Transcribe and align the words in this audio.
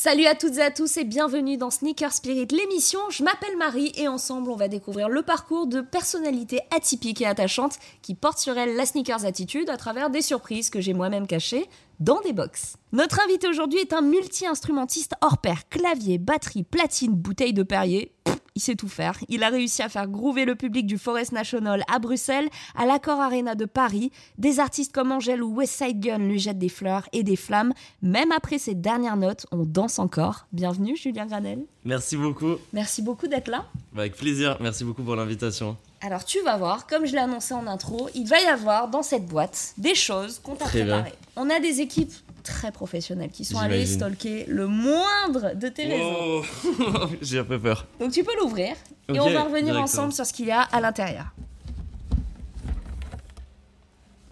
Salut 0.00 0.26
à 0.26 0.36
toutes 0.36 0.58
et 0.58 0.62
à 0.62 0.70
tous 0.70 0.96
et 0.96 1.02
bienvenue 1.02 1.56
dans 1.56 1.72
Sneaker 1.72 2.12
Spirit, 2.12 2.46
l'émission. 2.52 3.00
Je 3.10 3.24
m'appelle 3.24 3.56
Marie 3.56 3.90
et 3.96 4.06
ensemble 4.06 4.48
on 4.48 4.54
va 4.54 4.68
découvrir 4.68 5.08
le 5.08 5.22
parcours 5.22 5.66
de 5.66 5.80
personnalités 5.80 6.60
atypiques 6.70 7.20
et 7.20 7.26
attachantes 7.26 7.80
qui 8.00 8.14
portent 8.14 8.38
sur 8.38 8.56
elles 8.56 8.76
la 8.76 8.86
sneakers 8.86 9.24
attitude 9.24 9.68
à 9.68 9.76
travers 9.76 10.08
des 10.08 10.22
surprises 10.22 10.70
que 10.70 10.80
j'ai 10.80 10.94
moi-même 10.94 11.26
cachées 11.26 11.68
dans 11.98 12.20
des 12.20 12.32
box. 12.32 12.76
Notre 12.92 13.20
invité 13.24 13.48
aujourd'hui 13.48 13.80
est 13.80 13.92
un 13.92 14.02
multi-instrumentiste 14.02 15.14
hors 15.20 15.38
pair, 15.38 15.68
clavier, 15.68 16.18
batterie, 16.18 16.62
platine, 16.62 17.14
bouteille 17.14 17.52
de 17.52 17.64
Perrier. 17.64 18.12
Il 18.58 18.60
sait 18.60 18.74
tout 18.74 18.88
faire. 18.88 19.16
Il 19.28 19.44
a 19.44 19.50
réussi 19.50 19.82
à 19.82 19.88
faire 19.88 20.08
groover 20.08 20.44
le 20.44 20.56
public 20.56 20.84
du 20.84 20.98
Forest 20.98 21.30
National 21.30 21.84
à 21.88 22.00
Bruxelles, 22.00 22.48
à 22.74 22.86
l'Accor 22.86 23.20
Arena 23.20 23.54
de 23.54 23.66
Paris. 23.66 24.10
Des 24.36 24.58
artistes 24.58 24.92
comme 24.92 25.12
Angèle 25.12 25.44
ou 25.44 25.54
West 25.54 25.80
Side 25.80 26.00
Gun 26.00 26.18
lui 26.18 26.40
jettent 26.40 26.58
des 26.58 26.68
fleurs 26.68 27.08
et 27.12 27.22
des 27.22 27.36
flammes. 27.36 27.72
Même 28.02 28.32
après 28.32 28.58
ses 28.58 28.74
dernières 28.74 29.16
notes, 29.16 29.46
on 29.52 29.62
danse 29.62 30.00
encore. 30.00 30.48
Bienvenue 30.52 30.96
Julien 30.96 31.26
Granel. 31.26 31.60
Merci 31.84 32.16
beaucoup. 32.16 32.56
Merci 32.72 33.00
beaucoup 33.00 33.28
d'être 33.28 33.46
là. 33.46 33.64
Bah, 33.92 34.00
avec 34.00 34.16
plaisir. 34.16 34.56
Merci 34.60 34.82
beaucoup 34.82 35.04
pour 35.04 35.14
l'invitation. 35.14 35.76
Alors 36.00 36.24
tu 36.24 36.40
vas 36.42 36.56
voir, 36.56 36.88
comme 36.88 37.06
je 37.06 37.12
l'ai 37.12 37.18
annoncé 37.18 37.54
en 37.54 37.66
intro, 37.68 38.08
il 38.16 38.26
va 38.26 38.40
y 38.40 38.46
avoir 38.46 38.88
dans 38.88 39.02
cette 39.02 39.26
boîte 39.26 39.74
des 39.78 39.94
choses 39.94 40.40
qu'on 40.40 40.56
t'a 40.56 40.64
préparées. 40.64 41.14
On 41.36 41.48
a 41.48 41.60
des 41.60 41.80
équipes 41.80 42.12
très 42.42 42.72
professionnelles 42.72 43.30
qui 43.30 43.44
sont 43.44 43.60
J'imagine. 43.60 43.86
stalker 43.86 44.44
le 44.48 44.66
moindre 44.66 45.54
de 45.54 45.68
tes 45.68 45.86
réseaux. 45.86 46.42
Oh, 46.80 47.06
J'ai 47.22 47.38
un 47.40 47.44
peu 47.44 47.58
peur. 47.58 47.86
Donc 48.00 48.12
tu 48.12 48.24
peux 48.24 48.36
l'ouvrir 48.40 48.74
et 49.08 49.18
on 49.20 49.30
va 49.30 49.42
revenir 49.42 49.74
directement. 49.74 49.82
ensemble 49.82 50.12
sur 50.12 50.24
ce 50.26 50.32
qu'il 50.32 50.46
y 50.46 50.50
a 50.52 50.60
à 50.62 50.80
l'intérieur. 50.80 51.26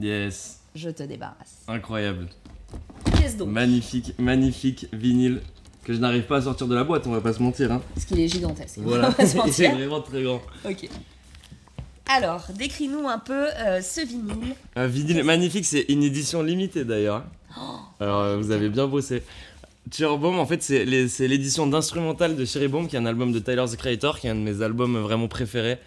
Yes. 0.01 0.61
Je 0.75 0.91
te 0.91 1.03
débarrasse. 1.03 1.63
Incroyable. 1.69 2.29
Qu'est-ce 3.19 3.37
donc? 3.37 3.49
Magnifique, 3.49 4.13
magnifique 4.19 4.87
vinyle 4.93 5.41
que 5.85 5.95
je 5.95 5.99
n'arrive 5.99 6.25
pas 6.25 6.39
à 6.39 6.43
sortir 6.43 6.67
de 6.67 6.75
la 6.75 6.85
boîte, 6.85 7.07
on 7.07 7.13
va 7.13 7.21
pas 7.21 7.33
se 7.33 7.43
mentir. 7.43 7.71
Hein. 7.73 7.81
Parce 7.95 8.05
qu'il 8.07 8.19
est 8.21 8.29
gigantesque. 8.29 8.79
Voilà. 8.79 9.09
On 9.09 9.11
va 9.23 9.27
se 9.27 9.33
Il 9.37 9.39
est 9.39 9.45
mentir. 9.47 9.75
vraiment 9.75 10.01
très 10.03 10.23
grand. 10.23 10.43
ok. 10.69 10.89
Alors, 12.09 12.45
décris-nous 12.55 13.09
un 13.09 13.19
peu 13.19 13.49
euh, 13.57 13.81
ce 13.81 14.01
vinyle. 14.07 14.55
Un 14.77 14.87
vinyle 14.87 15.25
magnifique, 15.25 15.65
c'est 15.65 15.87
une 15.89 16.03
édition 16.03 16.43
limitée 16.43 16.85
d'ailleurs. 16.85 17.25
Alors 18.01 18.21
euh, 18.21 18.37
vous 18.37 18.51
avez 18.51 18.69
bien 18.69 18.87
bossé. 18.87 19.23
Cherry 19.91 20.19
Bomb, 20.19 20.39
en 20.39 20.47
fait, 20.47 20.63
c'est 20.63 20.85
l'édition 20.85 21.67
d'instrumental 21.67 22.35
de 22.35 22.45
Cherry 22.45 22.67
Bomb, 22.67 22.89
qui 22.89 22.97
est 22.97 22.99
un 22.99 23.07
album 23.07 23.33
de 23.33 23.39
Tyler 23.39 23.65
the 23.71 23.77
Creator, 23.77 24.19
qui 24.19 24.27
est 24.27 24.31
un 24.31 24.35
de 24.35 24.41
mes 24.41 24.61
albums 24.61 24.99
vraiment 24.99 25.29
préférés. 25.29 25.79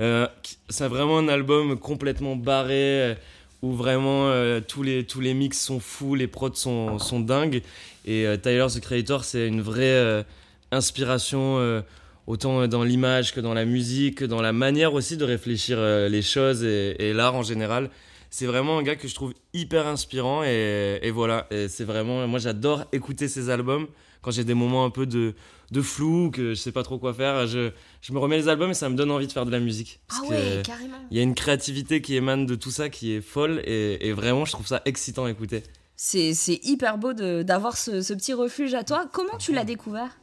Euh, 0.00 0.28
c'est 0.68 0.86
vraiment 0.86 1.18
un 1.18 1.28
album 1.28 1.76
complètement 1.76 2.36
barré, 2.36 3.00
euh, 3.02 3.14
où 3.62 3.72
vraiment 3.72 4.28
tous, 4.66 4.82
les, 4.82 5.04
tous 5.04 5.20
les 5.20 5.34
mix 5.34 5.60
sont 5.60 5.78
fous, 5.78 6.16
les 6.16 6.26
prods 6.26 6.54
sont, 6.54 6.98
sont 6.98 7.20
dingues. 7.20 7.62
Et 8.04 8.26
Tyler 8.42 8.66
the 8.74 8.80
Creator, 8.80 9.22
c'est 9.22 9.46
une 9.46 9.60
vraie 9.60 10.24
inspiration, 10.72 11.84
autant 12.26 12.66
dans 12.66 12.82
l'image 12.82 13.32
que 13.32 13.38
dans 13.38 13.54
la 13.54 13.64
musique, 13.64 14.16
que 14.16 14.24
dans 14.24 14.42
la 14.42 14.52
manière 14.52 14.94
aussi 14.94 15.16
de 15.16 15.24
réfléchir 15.24 15.78
les 15.78 16.22
choses 16.22 16.64
et 16.64 17.12
l'art 17.12 17.36
en 17.36 17.44
général. 17.44 17.88
C'est 18.34 18.46
vraiment 18.46 18.78
un 18.78 18.82
gars 18.82 18.96
que 18.96 19.06
je 19.08 19.14
trouve 19.14 19.34
hyper 19.52 19.86
inspirant 19.86 20.42
et, 20.42 20.98
et 21.02 21.10
voilà, 21.10 21.46
Et 21.50 21.68
c'est 21.68 21.84
vraiment, 21.84 22.26
moi 22.26 22.38
j'adore 22.38 22.86
écouter 22.90 23.28
ses 23.28 23.50
albums 23.50 23.86
quand 24.22 24.30
j'ai 24.30 24.42
des 24.44 24.54
moments 24.54 24.86
un 24.86 24.90
peu 24.90 25.04
de, 25.04 25.34
de 25.70 25.82
flou, 25.82 26.30
que 26.30 26.50
je 26.50 26.54
sais 26.54 26.72
pas 26.72 26.82
trop 26.82 26.98
quoi 26.98 27.12
faire, 27.12 27.46
je, 27.46 27.72
je 28.00 28.12
me 28.14 28.18
remets 28.18 28.38
les 28.38 28.48
albums 28.48 28.70
et 28.70 28.74
ça 28.74 28.88
me 28.88 28.94
donne 28.96 29.10
envie 29.10 29.26
de 29.26 29.32
faire 29.32 29.44
de 29.44 29.50
la 29.50 29.60
musique. 29.60 30.00
Ah 30.08 30.14
Parce 30.16 30.30
ouais, 30.30 30.36
que 30.36 30.62
carrément. 30.62 30.96
il 31.10 31.16
y 31.18 31.20
a 31.20 31.22
une 31.22 31.34
créativité 31.34 32.00
qui 32.00 32.16
émane 32.16 32.46
de 32.46 32.54
tout 32.54 32.70
ça 32.70 32.88
qui 32.88 33.12
est 33.12 33.20
folle 33.20 33.60
et, 33.66 34.08
et 34.08 34.12
vraiment 34.14 34.46
je 34.46 34.52
trouve 34.52 34.66
ça 34.66 34.80
excitant 34.86 35.26
à 35.26 35.30
écouter. 35.30 35.62
C'est 35.94 36.32
c'est 36.32 36.58
hyper 36.62 36.96
beau 36.96 37.12
de- 37.12 37.42
d'avoir 37.42 37.76
ce, 37.76 38.00
ce 38.00 38.14
petit 38.14 38.32
refuge 38.32 38.72
à 38.72 38.82
toi. 38.82 39.10
Comment 39.12 39.36
tu 39.36 39.52
l'as 39.52 39.64
découvert? 39.64 40.16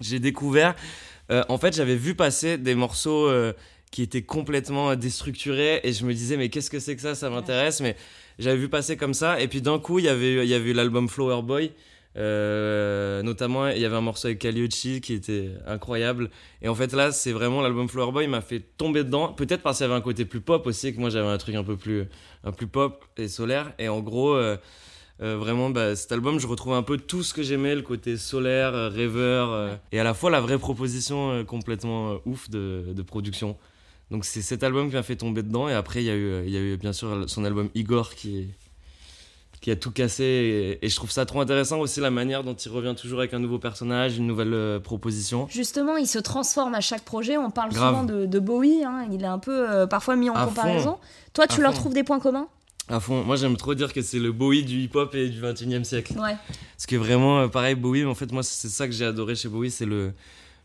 J'ai 0.00 0.20
découvert, 0.20 0.74
euh, 1.30 1.44
en 1.50 1.58
fait 1.58 1.74
j'avais 1.76 1.96
vu 1.96 2.14
passer 2.14 2.56
des 2.56 2.74
morceaux 2.74 3.26
euh, 3.28 3.52
qui 3.92 4.02
étaient 4.02 4.22
complètement 4.22 4.96
déstructurés 4.96 5.80
et 5.84 5.92
je 5.92 6.04
me 6.04 6.12
disais 6.14 6.36
mais 6.36 6.48
qu'est-ce 6.48 6.70
que 6.70 6.80
c'est 6.80 6.96
que 6.96 7.02
ça, 7.02 7.14
ça 7.14 7.30
m'intéresse, 7.30 7.80
mais 7.80 7.94
j'avais 8.40 8.56
vu 8.56 8.68
passer 8.68 8.96
comme 8.96 9.14
ça 9.14 9.40
et 9.40 9.46
puis 9.46 9.62
d'un 9.62 9.78
coup 9.78 10.00
il 10.00 10.06
y 10.06 10.08
avait, 10.08 10.44
il 10.44 10.50
y 10.50 10.54
avait 10.54 10.72
l'album 10.72 11.08
Flower 11.08 11.42
Boy. 11.42 11.70
euh, 12.16 13.22
notamment. 13.22 13.68
Il 13.68 13.80
y 13.80 13.84
avait 13.84 13.96
un 13.96 14.00
morceau 14.00 14.28
avec 14.28 14.38
Kaliuchi 14.38 15.00
qui 15.00 15.14
était 15.14 15.50
incroyable. 15.66 16.30
Et 16.60 16.68
en 16.68 16.74
fait 16.74 16.92
là 16.92 17.12
c'est 17.12 17.32
vraiment 17.32 17.60
l'album 17.62 17.88
Flower 17.88 18.12
Boy 18.12 18.26
m'a 18.26 18.40
fait 18.40 18.60
tomber 18.76 19.04
dedans. 19.04 19.32
Peut-être 19.32 19.62
parce 19.62 19.78
qu'il 19.78 19.86
y 19.86 19.90
avait 19.90 19.98
un 19.98 20.02
côté 20.02 20.24
plus 20.24 20.40
pop 20.40 20.66
aussi 20.66 20.94
que 20.94 21.00
moi 21.00 21.10
j'avais 21.10 21.28
un 21.28 21.38
truc 21.38 21.54
un 21.54 21.64
peu 21.64 21.76
plus 21.76 22.04
un 22.44 22.52
plus 22.52 22.66
pop 22.66 23.04
et 23.16 23.28
solaire. 23.28 23.72
Et 23.78 23.88
en 23.88 24.00
gros 24.00 24.34
euh, 24.34 24.56
euh, 25.20 25.36
vraiment, 25.36 25.70
bah, 25.70 25.94
cet 25.94 26.10
album, 26.10 26.40
je 26.40 26.48
retrouve 26.48 26.72
un 26.72 26.82
peu 26.82 26.96
tout 26.96 27.22
ce 27.22 27.32
que 27.32 27.42
j'aimais, 27.44 27.76
le 27.76 27.82
côté 27.82 28.16
solaire, 28.16 28.74
euh, 28.74 28.88
rêveur, 28.88 29.52
euh, 29.52 29.76
et 29.92 30.00
à 30.00 30.04
la 30.04 30.14
fois 30.14 30.30
la 30.30 30.40
vraie 30.40 30.58
proposition 30.58 31.30
euh, 31.30 31.44
complètement 31.44 32.12
euh, 32.14 32.16
ouf 32.24 32.50
de, 32.50 32.86
de 32.92 33.02
production. 33.02 33.56
Donc 34.12 34.24
c'est 34.24 34.42
cet 34.42 34.62
album 34.62 34.88
qui 34.90 34.94
m'a 34.94 35.02
fait 35.02 35.16
tomber 35.16 35.42
dedans, 35.42 35.68
et 35.68 35.72
après 35.74 36.02
il 36.02 36.06
y, 36.06 36.10
a 36.10 36.14
eu, 36.14 36.26
euh, 36.30 36.42
il 36.46 36.52
y 36.52 36.56
a 36.56 36.60
eu 36.60 36.76
bien 36.76 36.92
sûr 36.92 37.24
son 37.28 37.44
album 37.46 37.70
Igor 37.74 38.14
qui, 38.14 38.46
qui 39.62 39.70
a 39.70 39.76
tout 39.76 39.90
cassé, 39.90 40.22
et, 40.80 40.84
et 40.84 40.88
je 40.90 40.94
trouve 40.96 41.10
ça 41.10 41.24
trop 41.24 41.40
intéressant 41.40 41.80
aussi 41.80 42.00
la 42.00 42.10
manière 42.10 42.44
dont 42.44 42.52
il 42.54 42.70
revient 42.70 42.94
toujours 42.94 43.20
avec 43.20 43.32
un 43.32 43.38
nouveau 43.38 43.58
personnage, 43.58 44.18
une 44.18 44.26
nouvelle 44.26 44.52
euh, 44.52 44.78
proposition. 44.78 45.48
Justement, 45.50 45.96
il 45.96 46.06
se 46.06 46.18
transforme 46.18 46.74
à 46.74 46.80
chaque 46.80 47.02
projet. 47.04 47.38
On 47.38 47.50
parle 47.50 47.72
Grave. 47.72 47.88
souvent 47.90 48.04
de, 48.04 48.26
de 48.26 48.38
Bowie. 48.38 48.84
hein. 48.84 49.08
Il 49.10 49.22
est 49.22 49.26
un 49.26 49.38
peu 49.38 49.70
euh, 49.70 49.86
parfois 49.86 50.14
mis 50.16 50.28
en 50.28 50.34
À 50.34 50.44
comparaison. 50.46 50.98
Toi, 51.32 51.46
tu 51.46 51.60
À 51.60 51.62
leur 51.62 51.72
fond. 51.72 51.80
trouves 51.80 51.94
des 51.94 52.04
points 52.04 52.20
communs? 52.20 52.48
À 52.88 53.00
fond, 53.00 53.22
moi 53.24 53.36
j'aime 53.36 53.56
trop 53.56 53.74
dire 53.74 53.92
que 53.94 54.02
c'est 54.02 54.18
le 54.18 54.32
Bowie 54.32 54.64
du 54.64 54.76
hip-hop 54.80 55.14
et 55.14 55.28
du 55.30 55.40
21e 55.40 55.84
siècle. 55.84 56.14
Ouais. 56.18 56.36
Parce 56.76 56.86
que 56.86 56.96
vraiment, 56.96 57.48
pareil, 57.48 57.76
Bowie, 57.76 58.04
en 58.04 58.14
fait, 58.14 58.30
moi, 58.32 58.42
c'est 58.42 58.68
ça 58.68 58.86
que 58.86 58.92
j'ai 58.92 59.06
adoré 59.06 59.36
chez 59.36 59.48
Bowie, 59.48 59.70
c'est 59.70 59.86
le, 59.86 60.12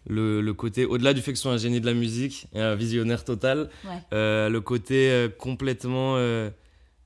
le, 0.10 0.42
le 0.42 0.54
côté, 0.54 0.86
au-delà 0.86 1.14
du 1.14 1.22
fait 1.22 1.32
que 1.32 1.38
ce 1.38 1.44
soit 1.44 1.52
un 1.52 1.58
génie 1.58 1.82
de 1.82 1.86
la 1.86 1.94
musique 1.94 2.48
et 2.54 2.62
un 2.62 2.76
visionnaire 2.76 3.24
total, 3.24 3.70
Ouais. 3.86 3.92
euh, 4.14 4.50
le 4.50 4.62
côté 4.62 5.10
euh, 5.12 5.28
complètement 5.30 6.16
euh, 6.18 6.50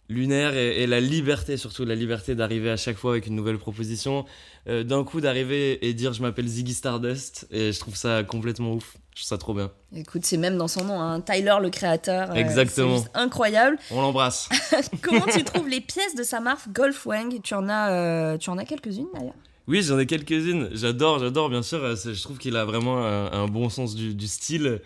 lunaire 0.09 0.56
et, 0.56 0.84
et 0.84 0.88
la 0.88 1.00
liberté, 1.00 1.57
surtout 1.57 1.85
la 1.85 1.95
liberté 1.95 2.35
d'arriver 2.35 2.69
à 2.69 2.78
chaque 2.78 2.97
fois 2.97 3.11
avec 3.11 3.28
une 3.28 3.35
nouvelle 3.35 3.57
proposition, 3.57 4.25
d'un 4.67 5.03
coup 5.03 5.22
d'arriver 5.22 5.88
et 5.88 5.94
dire 5.95 6.13
je 6.13 6.22
m'appelle 6.22 6.47
Ziggy 6.47 6.73
Stardust, 6.75 7.47
et 7.50 7.72
je 7.72 7.79
trouve 7.79 7.95
ça 7.95 8.22
complètement 8.23 8.73
ouf, 8.73 8.97
je 9.16 9.22
trouve 9.22 9.28
ça 9.29 9.38
trop 9.40 9.53
bien. 9.56 9.72
Écoute, 9.95 10.23
c'est 10.23 10.38
même 10.38 10.56
dans 10.57 10.67
son 10.67 10.84
nom, 10.85 11.01
hein. 11.01 11.22
Tyler 11.22 11.56
le 11.61 11.69
créateur. 11.72 12.35
Exactement. 12.35 12.97
juste 12.97 13.09
incroyable. 13.16 13.79
On 13.90 14.01
l'embrasse. 14.01 14.50
Comment 15.01 15.25
tu 15.25 15.44
trouves 15.44 15.67
les 15.67 15.81
pièces 15.81 16.13
de 16.16 16.22
sa 16.23 16.41
marque 16.41 16.69
Golfwang 16.72 17.41
Tu 17.41 17.53
en 17.56 17.67
as, 17.69 18.38
tu 18.38 18.51
en 18.51 18.57
as 18.59 18.66
quelques-unes 18.66 19.07
d'ailleurs? 19.16 19.34
Oui, 19.67 19.81
j'en 19.83 19.97
ai 19.99 20.05
quelques-unes. 20.05 20.69
J'adore, 20.73 21.19
j'adore, 21.19 21.49
bien 21.49 21.61
sûr. 21.63 21.83
Euh, 21.83 21.95
Je 21.95 22.22
trouve 22.22 22.38
qu'il 22.38 22.55
a 22.55 22.66
vraiment 22.66 23.05
un, 23.05 23.31
un 23.31 23.47
bon 23.47 23.69
sens 23.69 23.95
du, 23.95 24.13
du 24.16 24.27
style. 24.27 24.81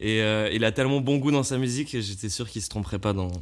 Et 0.00 0.22
euh, 0.22 0.48
il 0.52 0.64
a 0.64 0.70
tellement 0.70 1.00
bon 1.00 1.16
goût 1.16 1.32
dans 1.32 1.42
sa 1.42 1.58
musique 1.58 1.90
que 1.90 2.00
j'étais 2.00 2.28
sûr 2.28 2.48
qu'il 2.48 2.62
se 2.62 2.68
tromperait 2.68 3.00
pas 3.00 3.12
dans, 3.12 3.32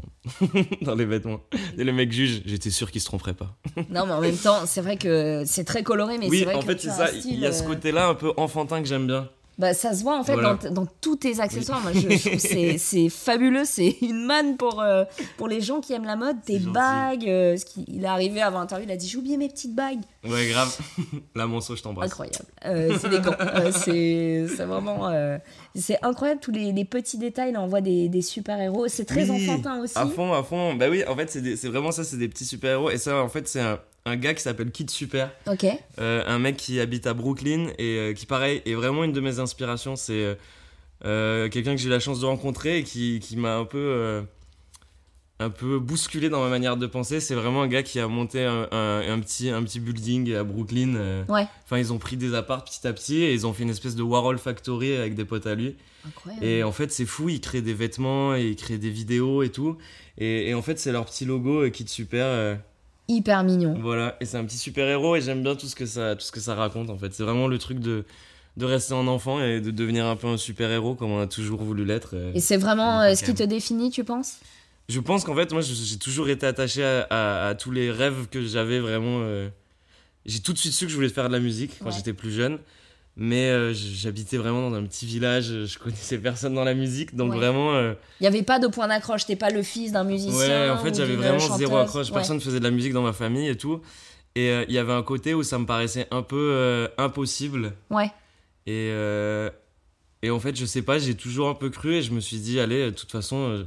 dans 0.82 0.94
les 0.94 1.04
vêtements. 1.04 1.41
Et 1.76 1.84
le 1.84 1.92
mec 1.92 2.10
juge, 2.12 2.41
j'étais 2.47 2.70
sûr 2.70 2.91
qu'il 2.91 3.02
se 3.02 3.06
tromperait 3.06 3.34
pas. 3.34 3.54
Non, 3.91 4.06
mais 4.06 4.12
en 4.14 4.22
même 4.22 4.36
temps, 4.38 4.64
c'est 4.64 4.80
vrai 4.80 4.97
que 4.97 5.42
c'est 5.44 5.64
très 5.64 5.82
coloré, 5.82 6.16
mais 6.16 6.26
c'est 6.26 6.30
oui, 6.30 6.44
vrai 6.44 6.54
en 6.54 6.60
que 6.60 6.64
fait, 6.66 6.80
c'est 6.80 6.88
ça. 6.88 7.10
Il 7.26 7.38
y 7.38 7.44
a 7.44 7.53
ce 7.53 7.62
euh, 7.62 7.66
côté-là 7.66 8.08
un 8.08 8.14
peu 8.14 8.32
enfantin 8.38 8.80
que 8.80 8.88
j'aime 8.88 9.06
bien. 9.06 9.28
Bah, 9.58 9.72
ça 9.72 9.94
se 9.94 10.02
voit 10.02 10.18
en 10.18 10.22
fait 10.24 10.34
Voilà. 10.34 10.58
dans, 10.64 10.70
dans 10.70 10.86
tous 11.00 11.16
tes 11.16 11.40
accessoires. 11.40 11.80
Moi, 11.80 11.92
je, 11.94 12.00
je 12.00 12.06
trouve 12.28 12.32
que 12.32 12.38
c'est- 12.78 13.08
fabuleux. 13.08 13.64
C'est 13.64 13.96
une 14.02 14.24
manne 14.26 14.58
pour, 14.58 14.82
euh, 14.82 15.04
pour 15.38 15.48
les 15.48 15.62
gens 15.62 15.80
qui 15.80 15.94
aiment 15.94 16.04
la 16.04 16.16
mode. 16.16 16.36
Tes 16.44 16.58
bagues. 16.58 17.26
euh, 17.28 17.56
ce 17.56 17.64
qui- 17.64 17.84
il 17.88 18.04
est 18.04 18.06
arrivé 18.06 18.42
avant 18.42 18.58
l'interview, 18.60 18.86
il 18.86 18.92
a 18.92 18.96
dit 18.96 19.08
J'ai 19.08 19.16
oublié 19.16 19.36
mes 19.38 19.48
petites 19.48 19.74
bagues. 19.74 20.00
Ouais, 20.28 20.48
grave. 20.48 20.76
La 21.34 21.46
monceau, 21.46 21.74
je 21.74 21.82
t'embrasse. 21.82 22.10
Incroyable. 22.10 22.44
Euh, 22.66 22.98
c'est 23.00 23.08
des 23.08 23.20
gants. 23.20 23.32
C'est 23.72 24.64
vraiment. 24.64 25.10
c'est 25.74 25.98
incroyable 26.02 26.40
tous 26.40 26.50
les, 26.52 26.72
les 26.72 26.84
petits 26.84 27.16
détails. 27.18 27.52
Là, 27.52 27.62
on 27.62 27.66
voit 27.66 27.80
des, 27.80 28.08
des 28.08 28.22
super-héros. 28.22 28.88
C'est 28.88 29.04
très 29.06 29.30
Oui, 29.30 29.48
enfantin 29.50 29.80
aussi. 29.82 29.96
À 29.96 30.06
fond, 30.06 30.32
à 30.34 30.42
fond. 30.42 30.74
Bah 30.74 30.86
oui, 30.90 31.02
en 31.08 31.16
fait, 31.16 31.30
c'est 31.30 31.68
vraiment 31.68 31.92
ça, 31.92 32.04
c'est 32.04 32.16
des 32.18 32.28
petits 32.28 32.44
super-héros. 32.44 32.91
Et 32.91 32.98
ça, 32.98 33.22
en 33.22 33.28
fait, 33.28 33.48
c'est 33.48 33.60
un, 33.60 33.78
un 34.06 34.16
gars 34.16 34.32
qui 34.34 34.42
s'appelle 34.42 34.70
Kid 34.70 34.88
Super. 34.88 35.30
Ok. 35.47 35.66
Euh, 35.98 36.22
un 36.26 36.38
mec 36.38 36.56
qui 36.56 36.80
habite 36.80 37.06
à 37.06 37.12
Brooklyn 37.12 37.66
et 37.78 37.98
euh, 37.98 38.12
qui 38.14 38.24
pareil 38.24 38.62
est 38.64 38.74
vraiment 38.74 39.04
une 39.04 39.12
de 39.12 39.20
mes 39.20 39.38
inspirations 39.41 39.97
c'est 39.97 40.38
euh, 41.04 41.48
quelqu'un 41.50 41.72
que 41.74 41.80
j'ai 41.80 41.88
eu 41.88 41.91
la 41.91 42.00
chance 42.00 42.20
de 42.20 42.26
rencontrer 42.26 42.78
et 42.78 42.82
qui, 42.84 43.20
qui 43.20 43.36
m'a 43.36 43.56
un 43.56 43.64
peu 43.66 44.24
un 45.38 45.50
peu 45.50 45.78
bousculé 45.78 46.30
dans 46.30 46.41
ma 46.42 46.48
manière 46.48 46.78
de 46.78 46.86
penser 46.86 47.20
c'est 47.20 47.34
vraiment 47.34 47.60
un 47.62 47.68
gars 47.68 47.82
qui 47.82 48.00
a 48.00 48.08
monté 48.08 48.42
un, 48.44 48.68
un- 48.72 49.03
un 49.12 49.20
petit 49.20 49.50
un 49.50 49.62
petit 49.64 49.80
building 49.80 50.34
à 50.34 50.44
Brooklyn. 50.44 51.24
Ouais. 51.28 51.47
enfin 51.64 51.76
ils 51.78 51.92
ont 51.92 51.98
pris 51.98 52.16
des 52.16 52.32
apparts 52.34 52.64
petit 52.64 52.86
à 52.86 52.92
petit 52.94 53.16
et 53.22 53.34
ils 53.34 53.47
ont 53.47 53.52
fait 53.52 53.64
une 53.64 53.68
espèce 53.70 53.97
de 53.97 54.02
Warhol 54.02 54.38
Factory 54.38 54.94
avec 54.97 55.14
des 55.14 55.26
potes 55.26 55.47
à 55.47 55.54
lui 55.54 55.76
Incroyable. 56.06 56.44
et 56.47 56.62
en 56.62 56.70
fait, 56.72 56.91
c'est 56.92 57.04
fou, 57.04 57.28
ils 57.28 57.41
créent 57.41 57.60
des 57.62 57.74
vêtements, 57.74 58.34
et 58.36 58.47
ils 58.47 58.54
créent 58.56 58.78
des 58.78 58.91
vidéos 58.91 59.42
et 59.42 59.50
tout. 59.50 59.76
Et, 60.18 60.48
et 60.50 60.54
en 60.54 60.62
fait, 60.62 60.78
c'est 60.78 60.92
leur 60.92 61.04
petit 61.04 61.24
logo 61.24 61.68
Kid 61.70 61.88
Super. 61.88 62.59
Hyper 63.08 63.44
mignon. 63.44 63.76
voilà, 63.80 64.16
et 64.20 64.24
c'est 64.24 64.36
un 64.36 64.44
petit 64.44 64.58
super-héros 64.58 65.16
et 65.16 65.20
j'aime 65.20 65.42
bien 65.42 65.54
tout 65.54 65.66
ce 65.66 65.74
que 65.76 65.86
ça, 65.86 66.16
tout 66.16 66.24
ce 66.24 66.32
que 66.32 66.41
ça 66.41 66.54
raconte 66.54 66.91
en 66.91 66.98
fait. 66.98 67.14
C'est 67.14 67.22
vraiment 67.22 67.47
le 67.47 67.56
truc 67.58 67.78
de, 67.78 68.04
de 68.56 68.64
rester 68.64 68.94
en 68.94 69.06
enfant 69.06 69.41
et 69.42 69.60
de 69.60 69.70
devenir 69.70 70.06
un 70.06 70.16
peu 70.16 70.26
un 70.26 70.36
super-héros 70.36 70.94
comme 70.97 71.12
on 71.12 71.20
a 71.20 71.26
toujours 71.28 71.62
voulu 71.62 71.84
l'être. 71.84 72.10
euh. 72.14 72.32
Et 72.34 72.41
c'est 72.41 72.56
vraiment 72.56 73.00
euh, 73.03 73.14
ce 73.14 73.22
qui 73.24 73.32
te 73.34 73.42
définit, 73.44 73.91
tu 73.91 74.03
penses? 74.03 74.38
Je 74.88 75.00
pense 75.00 75.24
qu'en 75.24 75.34
fait, 75.34 75.53
moi, 75.53 75.62
j'ai 75.62 75.98
toujours 75.98 76.28
été 76.28 76.47
attaché 76.47 76.84
à, 76.84 77.06
à- 77.10 77.48
à 77.48 77.54
tous 77.54 77.70
les 77.72 77.91
rêves 77.91 78.26
que 78.30 78.44
j'avais 78.44 78.78
vraiment. 78.80 79.20
euh, 79.22 79.48
j'ai 80.24 80.41
tout 80.41 80.52
de 80.52 80.59
suite 80.59 80.72
su 80.72 80.86
que 80.86 80.91
je 80.91 80.97
voulais 80.97 81.09
faire 81.09 81.28
de 81.28 81.32
la 81.32 81.41
musique 81.41 81.72
quand 81.80 81.86
Ouais. 81.86 81.92
j'étais 81.97 82.12
plus 82.12 82.32
jeune. 82.32 82.59
Mais 83.18 83.48
euh, 83.48 83.72
j'habitais 83.72 84.36
vraiment 84.36 84.68
dans 84.71 84.77
un 84.77 84.84
petit 84.84 85.07
village, 85.07 85.47
je 85.65 85.78
connaissais 85.78 86.18
personne 86.18 86.53
dans 86.54 86.65
la 86.65 86.74
musique, 86.74 87.16
donc 87.16 87.30
Ouais. 87.33 87.39
vraiment. 87.39 87.74
euh, 87.74 87.95
Il 88.21 88.24
n'y 88.24 88.27
avait 88.27 88.42
pas 88.42 88.59
de 88.59 88.66
point 88.66 88.89
d'accroche, 88.89 89.24
t'es 89.24 89.36
pas 89.36 89.48
le 89.51 89.63
fils 89.63 89.92
d'un 89.92 90.04
musicien. 90.04 90.34
Ouais, 90.36 90.68
en 90.71 90.77
fait, 90.78 90.95
j'avais 90.95 91.16
vraiment 91.16 91.39
chanteuse. 91.39 91.57
zéro 91.59 91.77
accroche. 91.78 92.09
Ouais. 92.09 92.15
Personne 92.15 92.36
ne 92.36 92.42
faisait 92.42 92.59
de 92.59 92.65
la 92.65 92.71
musique 92.71 92.92
dans 92.92 93.03
ma 93.03 93.15
famille 93.15 93.48
et 93.48 93.57
tout. 93.57 93.80
Et 94.34 94.51
euh, 94.51 94.65
il 94.68 94.74
y 94.74 94.78
avait 94.78 94.92
un 94.92 95.03
côté 95.03 95.33
où 95.33 95.42
ça 95.42 95.59
me 95.59 95.65
paraissait 95.65 96.07
un 96.10 96.21
peu 96.22 96.51
euh, 96.53 96.89
impossible. 96.98 97.72
Ouais. 97.89 98.10
Et, 98.66 98.91
euh, 98.92 99.48
et 100.22 100.28
en 100.30 100.39
fait, 100.39 100.54
je 100.54 100.66
sais 100.66 100.83
pas, 100.83 100.98
j'ai 100.98 101.15
toujours 101.15 101.48
un 101.48 101.54
peu 101.54 101.71
cru 101.71 101.95
et 101.95 102.03
je 102.03 102.10
me 102.12 102.21
suis 102.21 102.36
dit, 102.36 102.60
allez, 102.60 102.84
de 102.86 102.91
toute 102.91 103.10
façon, 103.10 103.36
euh, 103.48 103.65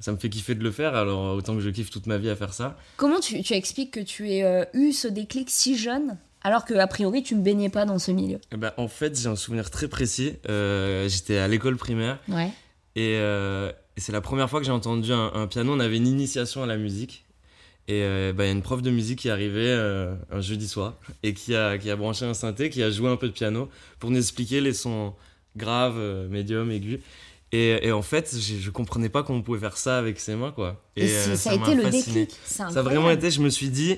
ça 0.00 0.10
me 0.10 0.16
fait 0.16 0.28
kiffer 0.28 0.56
de 0.56 0.64
le 0.64 0.72
faire, 0.72 0.96
alors 0.96 1.36
autant 1.36 1.54
que 1.54 1.60
je 1.60 1.70
kiffe 1.70 1.90
toute 1.90 2.06
ma 2.08 2.18
vie 2.18 2.30
à 2.30 2.34
faire 2.36 2.52
ça. 2.52 2.76
Comment 2.96 3.20
tu, 3.20 3.40
tu 3.44 3.52
expliques 3.54 3.92
que 3.92 4.00
tu 4.00 4.28
aies 4.32 4.42
euh, 4.42 4.64
eu 4.74 4.90
ce 4.92 5.06
déclic 5.06 5.50
si 5.50 5.76
jeune, 5.78 6.16
alors 6.48 6.64
que 6.64 6.72
a 6.74 6.86
priori 6.86 7.22
tu 7.22 7.34
ne 7.36 7.42
baignais 7.42 7.68
pas 7.68 7.84
dans 7.84 7.98
ce 7.98 8.10
milieu 8.10 8.38
Et 8.52 8.56
ben, 8.56 8.72
en 8.78 8.88
fait, 8.88 9.18
j'ai 9.20 9.28
un 9.28 9.36
souvenir 9.36 9.70
très 9.70 9.86
précis. 9.86 10.34
Euh, 10.48 11.08
J'étais 11.08 11.36
à 11.38 11.46
l'école 11.46 11.76
primaire 11.76 12.18
Ouais. 12.28 12.50
et, 12.96 13.16
euh, 13.16 13.70
et 13.96 14.00
c'est 14.00 14.12
la 14.12 14.20
première 14.22 14.48
fois 14.48 14.60
que 14.60 14.66
j'ai 14.66 14.72
entendu 14.72 15.12
un, 15.12 15.30
un 15.34 15.46
piano. 15.46 15.72
On 15.74 15.80
avait 15.80 15.96
une 15.98 16.06
initiation 16.06 16.62
à 16.62 16.66
la 16.66 16.76
musique. 16.78 17.24
Et 17.86 18.02
euh, 18.02 18.32
bah, 18.32 18.44
il 18.44 18.48
y 18.48 18.50
a 18.50 18.52
une 18.52 18.62
prof 18.62 18.80
de 18.82 18.90
musique 18.90 19.18
qui 19.20 19.28
est 19.28 19.30
arrivée 19.30 19.70
un 20.30 20.40
jeudi 20.40 20.68
soir 20.68 20.94
et 21.22 21.32
qui 21.34 21.54
a, 21.54 21.76
qui 21.78 21.90
a 21.90 21.96
branché 21.96 22.24
un 22.24 22.34
synthé, 22.34 22.70
qui 22.70 22.82
a 22.82 22.90
joué 22.90 23.08
un 23.10 23.16
peu 23.16 23.28
de 23.28 23.32
piano 23.32 23.68
pour 23.98 24.10
nous 24.10 24.18
expliquer 24.18 24.60
les 24.60 24.72
sons 24.74 25.14
graves, 25.56 25.98
médiums, 26.30 26.70
aigus. 26.70 27.00
Et, 27.50 27.86
et 27.88 27.92
en 27.92 28.02
fait, 28.02 28.36
je 28.38 28.70
comprenais 28.70 29.08
pas 29.08 29.22
comment 29.22 29.38
on 29.38 29.42
pouvait 29.42 29.58
faire 29.58 29.78
ça 29.78 29.96
avec 29.98 30.20
ses 30.20 30.34
mains, 30.34 30.52
quoi. 30.52 30.82
Et, 30.96 31.08
euh, 31.10 31.34
ça 31.34 31.50
a 31.50 31.54
été 31.54 31.74
le 31.74 31.82
fasciné. 31.84 32.20
déclic. 32.26 32.38
Ça 32.44 32.66
a 32.66 32.82
vraiment 32.82 33.10
été, 33.10 33.30
je 33.30 33.40
me 33.40 33.48
suis 33.48 33.70
dit, 33.70 33.96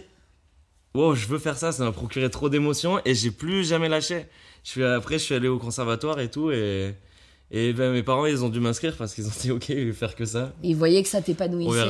wow, 0.95 1.15
je 1.15 1.27
veux 1.27 1.39
faire 1.39 1.57
ça, 1.59 1.73
ça 1.73 1.85
m'a 1.85 1.93
procuré 1.93 2.29
trop 2.31 2.49
d'émotions 2.49 3.01
et 3.05 3.15
j'ai 3.15 3.31
plus 3.31 3.67
jamais 3.69 3.89
lâché. 3.89 4.27
Je 4.65 4.71
suis, 4.71 4.85
après, 4.85 5.19
je 5.19 5.25
suis 5.25 5.35
allé 5.35 5.49
au 5.49 5.59
conservatoire 5.59 6.21
et 6.21 6.31
tout 6.31 6.51
et, 6.51 6.95
et 7.53 7.73
ben, 7.73 7.93
mes 7.93 8.03
parents, 8.03 8.27
ils 8.27 8.45
ont 8.45 8.49
dû 8.49 8.61
m'inscrire 8.61 8.95
parce 8.97 9.15
qu'ils 9.15 9.27
ont 9.27 9.33
dit, 9.41 9.51
ok, 9.51 9.65
je 9.69 9.75
vais 9.75 9.93
faire 9.93 10.15
que 10.15 10.25
ça. 10.25 10.53
Vous 10.63 10.75
voyez 10.75 11.03
que 11.03 11.09
ça 11.09 11.21
t'épanouissait 11.23 11.81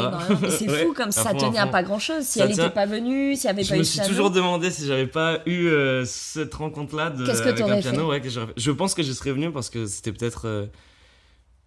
C'est 0.51 0.69
Ouais, 0.71 0.85
fou 0.87 0.93
comme 0.95 1.09
à 1.09 1.13
ça 1.13 1.31
fond, 1.31 1.39
tenait 1.39 1.59
à 1.59 1.67
pas 1.67 1.83
grand 1.83 1.99
chose. 1.99 2.23
Si 2.25 2.39
Ça 2.39 2.45
elle 2.45 2.51
n'était 2.51 2.71
pas 2.71 2.87
venue, 2.87 3.35
s'il 3.37 3.45
n'y 3.49 3.51
avait 3.51 3.65
Je 3.65 3.69
pas 3.71 3.75
eu 3.75 3.79
me 3.79 3.83
de 3.83 3.87
suis 3.89 3.99
piano. 3.99 4.09
toujours 4.09 4.31
demandé 4.31 4.71
si 4.71 4.87
j'avais 4.87 5.07
pas 5.07 5.41
eu 5.47 5.67
euh, 5.67 6.05
cette 6.07 6.55
rencontre-là 6.55 7.11
de- 7.11 7.27
Qu'est-ce 7.27 7.43
que 7.43 7.49
avec 7.49 7.61
un 7.63 7.81
piano. 7.81 7.99
fait? 7.99 8.05
Ouais, 8.07 8.21
que 8.21 8.29
je 8.57 8.71
pense 8.71 8.95
que 8.95 9.03
je 9.03 9.13
serais 9.13 9.33
venu 9.33 9.51
parce 9.51 9.69
que 9.71 9.87
c'était 9.87 10.13
peut-être. 10.13 10.47
euh, 10.47 10.67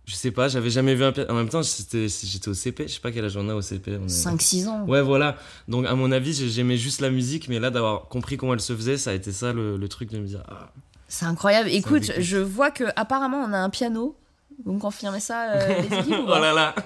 je 0.06 0.16
sais 0.16 0.32
pas, 0.32 0.48
j'avais 0.50 0.70
jamais 0.70 0.96
vu 0.96 1.04
un 1.04 1.12
piano. 1.12 1.32
En 1.32 1.36
même 1.36 1.50
temps, 1.50 1.62
j'étais 1.62 2.08
au 2.50 2.54
CP, 2.54 2.88
je 2.88 2.94
sais 2.96 3.00
pas 3.00 3.12
quel 3.12 3.24
âge 3.26 3.38
on 3.38 3.48
a 3.50 3.56
au 3.56 3.62
CP. 3.62 3.98
on 4.02 4.06
est- 4.06 4.10
5-6 4.10 4.68
ans. 4.68 4.84
Ouais, 4.86 5.02
voilà. 5.02 5.38
Donc, 5.68 5.86
à 5.86 5.96
mon 5.96 6.12
avis, 6.12 6.34
j'ai- 6.34 6.50
j'aimais 6.50 6.78
juste 6.78 7.00
la 7.02 7.10
musique, 7.10 7.48
mais 7.48 7.60
là, 7.60 7.70
d'avoir 7.70 8.08
compris 8.10 8.36
comment 8.38 8.54
elle 8.54 8.60
se 8.60 8.76
faisait, 8.76 8.98
ça 8.98 9.12
a 9.12 9.14
été 9.14 9.32
ça 9.32 9.54
le, 9.54 9.78
le 9.78 9.88
truc 9.88 10.10
de 10.12 10.20
me 10.20 10.26
dire. 10.28 10.44
Ah, 10.50 10.72
C'est 11.08 11.26
incroyable. 11.26 11.70
Écoute, 11.70 12.12
je 12.20 12.38
vois 12.38 12.72
que 12.72 12.84
apparemment 12.96 13.38
on 13.48 13.54
a 13.54 13.58
un 13.58 13.70
piano. 13.70 14.18
Vous 14.66 14.74
me 14.74 14.80
confirmez 14.80 15.20
ça, 15.20 15.52
euh, 15.54 15.82
les 15.90 15.98
équipes 15.98 16.20
ou 16.20 16.26
oh 16.28 16.40
là 16.40 16.54
là 16.54 16.76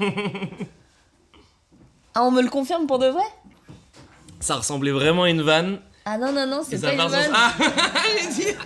Ah, 2.15 2.23
on 2.23 2.31
me 2.31 2.41
le 2.41 2.49
confirme 2.49 2.87
pour 2.87 2.99
de 2.99 3.07
vrai? 3.07 3.23
Ça 4.39 4.55
ressemblait 4.55 4.91
vraiment 4.91 5.23
à 5.23 5.29
une 5.29 5.41
vanne. 5.41 5.79
Ah 6.05 6.17
non, 6.17 6.31
non, 6.31 6.47
non, 6.47 6.61
c'est 6.67 6.79
pas 6.79 6.93
une 6.93 7.09
vanne. 7.09 7.31
Ah 7.33 7.53
J'ai 8.37 8.45
dit 8.45 8.57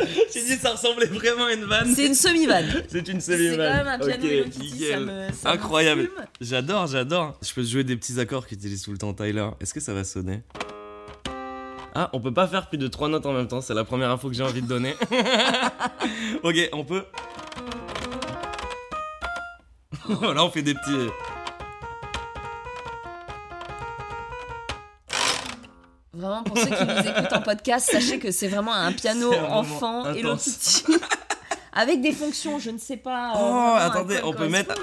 J'ai 0.34 0.42
dit 0.44 0.56
ça 0.56 0.72
ressemblait 0.72 1.06
vraiment 1.06 1.46
à 1.46 1.52
une 1.52 1.64
vanne. 1.64 1.92
C'est 1.94 2.06
une 2.06 2.14
semi-vanne. 2.14 2.84
C'est 2.88 3.08
une 3.08 3.20
C'est 3.20 3.36
semi 3.36 3.56
quand 3.56 3.62
même 3.62 3.86
un 3.88 3.98
piano 3.98 4.14
Ok, 4.14 4.24
Hello 4.30 4.44
Kitty, 4.44 4.68
ça 4.68 4.74
nickel. 4.74 5.00
me, 5.00 5.32
ça 5.32 5.48
me 5.48 5.54
Incroyable. 5.54 6.10
J'adore, 6.40 6.86
j'adore. 6.86 7.38
Je 7.42 7.52
peux 7.52 7.62
jouer 7.62 7.84
des 7.84 7.96
petits 7.96 8.18
accords 8.20 8.46
qu'utilise 8.46 8.82
tout 8.82 8.92
le 8.92 8.98
temps 8.98 9.12
Tyler. 9.14 9.48
Est-ce 9.60 9.74
que 9.74 9.80
ça 9.80 9.92
va 9.94 10.04
sonner? 10.04 10.42
Ah, 11.94 12.08
on 12.12 12.20
peut 12.20 12.32
pas 12.32 12.46
faire 12.46 12.68
plus 12.68 12.78
de 12.78 12.86
trois 12.86 13.08
notes 13.08 13.26
en 13.26 13.32
même 13.32 13.48
temps. 13.48 13.60
C'est 13.60 13.74
la 13.74 13.84
première 13.84 14.10
info 14.10 14.28
que 14.28 14.34
j'ai 14.34 14.44
envie 14.44 14.62
de 14.62 14.66
donner. 14.68 14.94
ok, 16.42 16.68
on 16.72 16.84
peut. 16.84 17.04
Là, 20.08 20.44
on 20.44 20.50
fait 20.50 20.62
des 20.62 20.74
petits. 20.74 21.10
Vraiment, 26.30 26.44
pour 26.44 26.56
ceux 26.58 26.66
qui 26.66 26.84
nous 26.84 27.08
écoutent 27.10 27.32
en 27.32 27.42
podcast, 27.42 27.90
sachez 27.90 28.20
que 28.20 28.30
c'est 28.30 28.46
vraiment 28.46 28.72
un 28.72 28.92
piano 28.92 29.32
enfant. 29.34 30.04
Kitty. 30.14 30.84
Avec 31.72 32.00
des 32.00 32.12
fonctions, 32.12 32.58
je 32.60 32.70
ne 32.70 32.78
sais 32.78 32.96
pas. 32.96 33.30
euh, 33.30 33.38
Oh, 33.40 33.74
attendez, 33.78 34.20
on 34.22 34.32
peut 34.32 34.48
mettre-. 34.48 34.74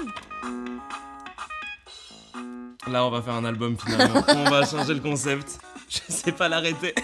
Là, 2.90 3.04
on 3.06 3.10
va 3.10 3.22
faire 3.22 3.34
un 3.34 3.44
album 3.46 3.76
finalement. 3.82 4.22
on 4.28 4.44
va 4.50 4.64
changer 4.66 4.92
le 4.94 5.00
concept. 5.00 5.58
Je 5.88 6.00
sais 6.12 6.32
pas 6.32 6.48
l'arrêter. 6.50 6.94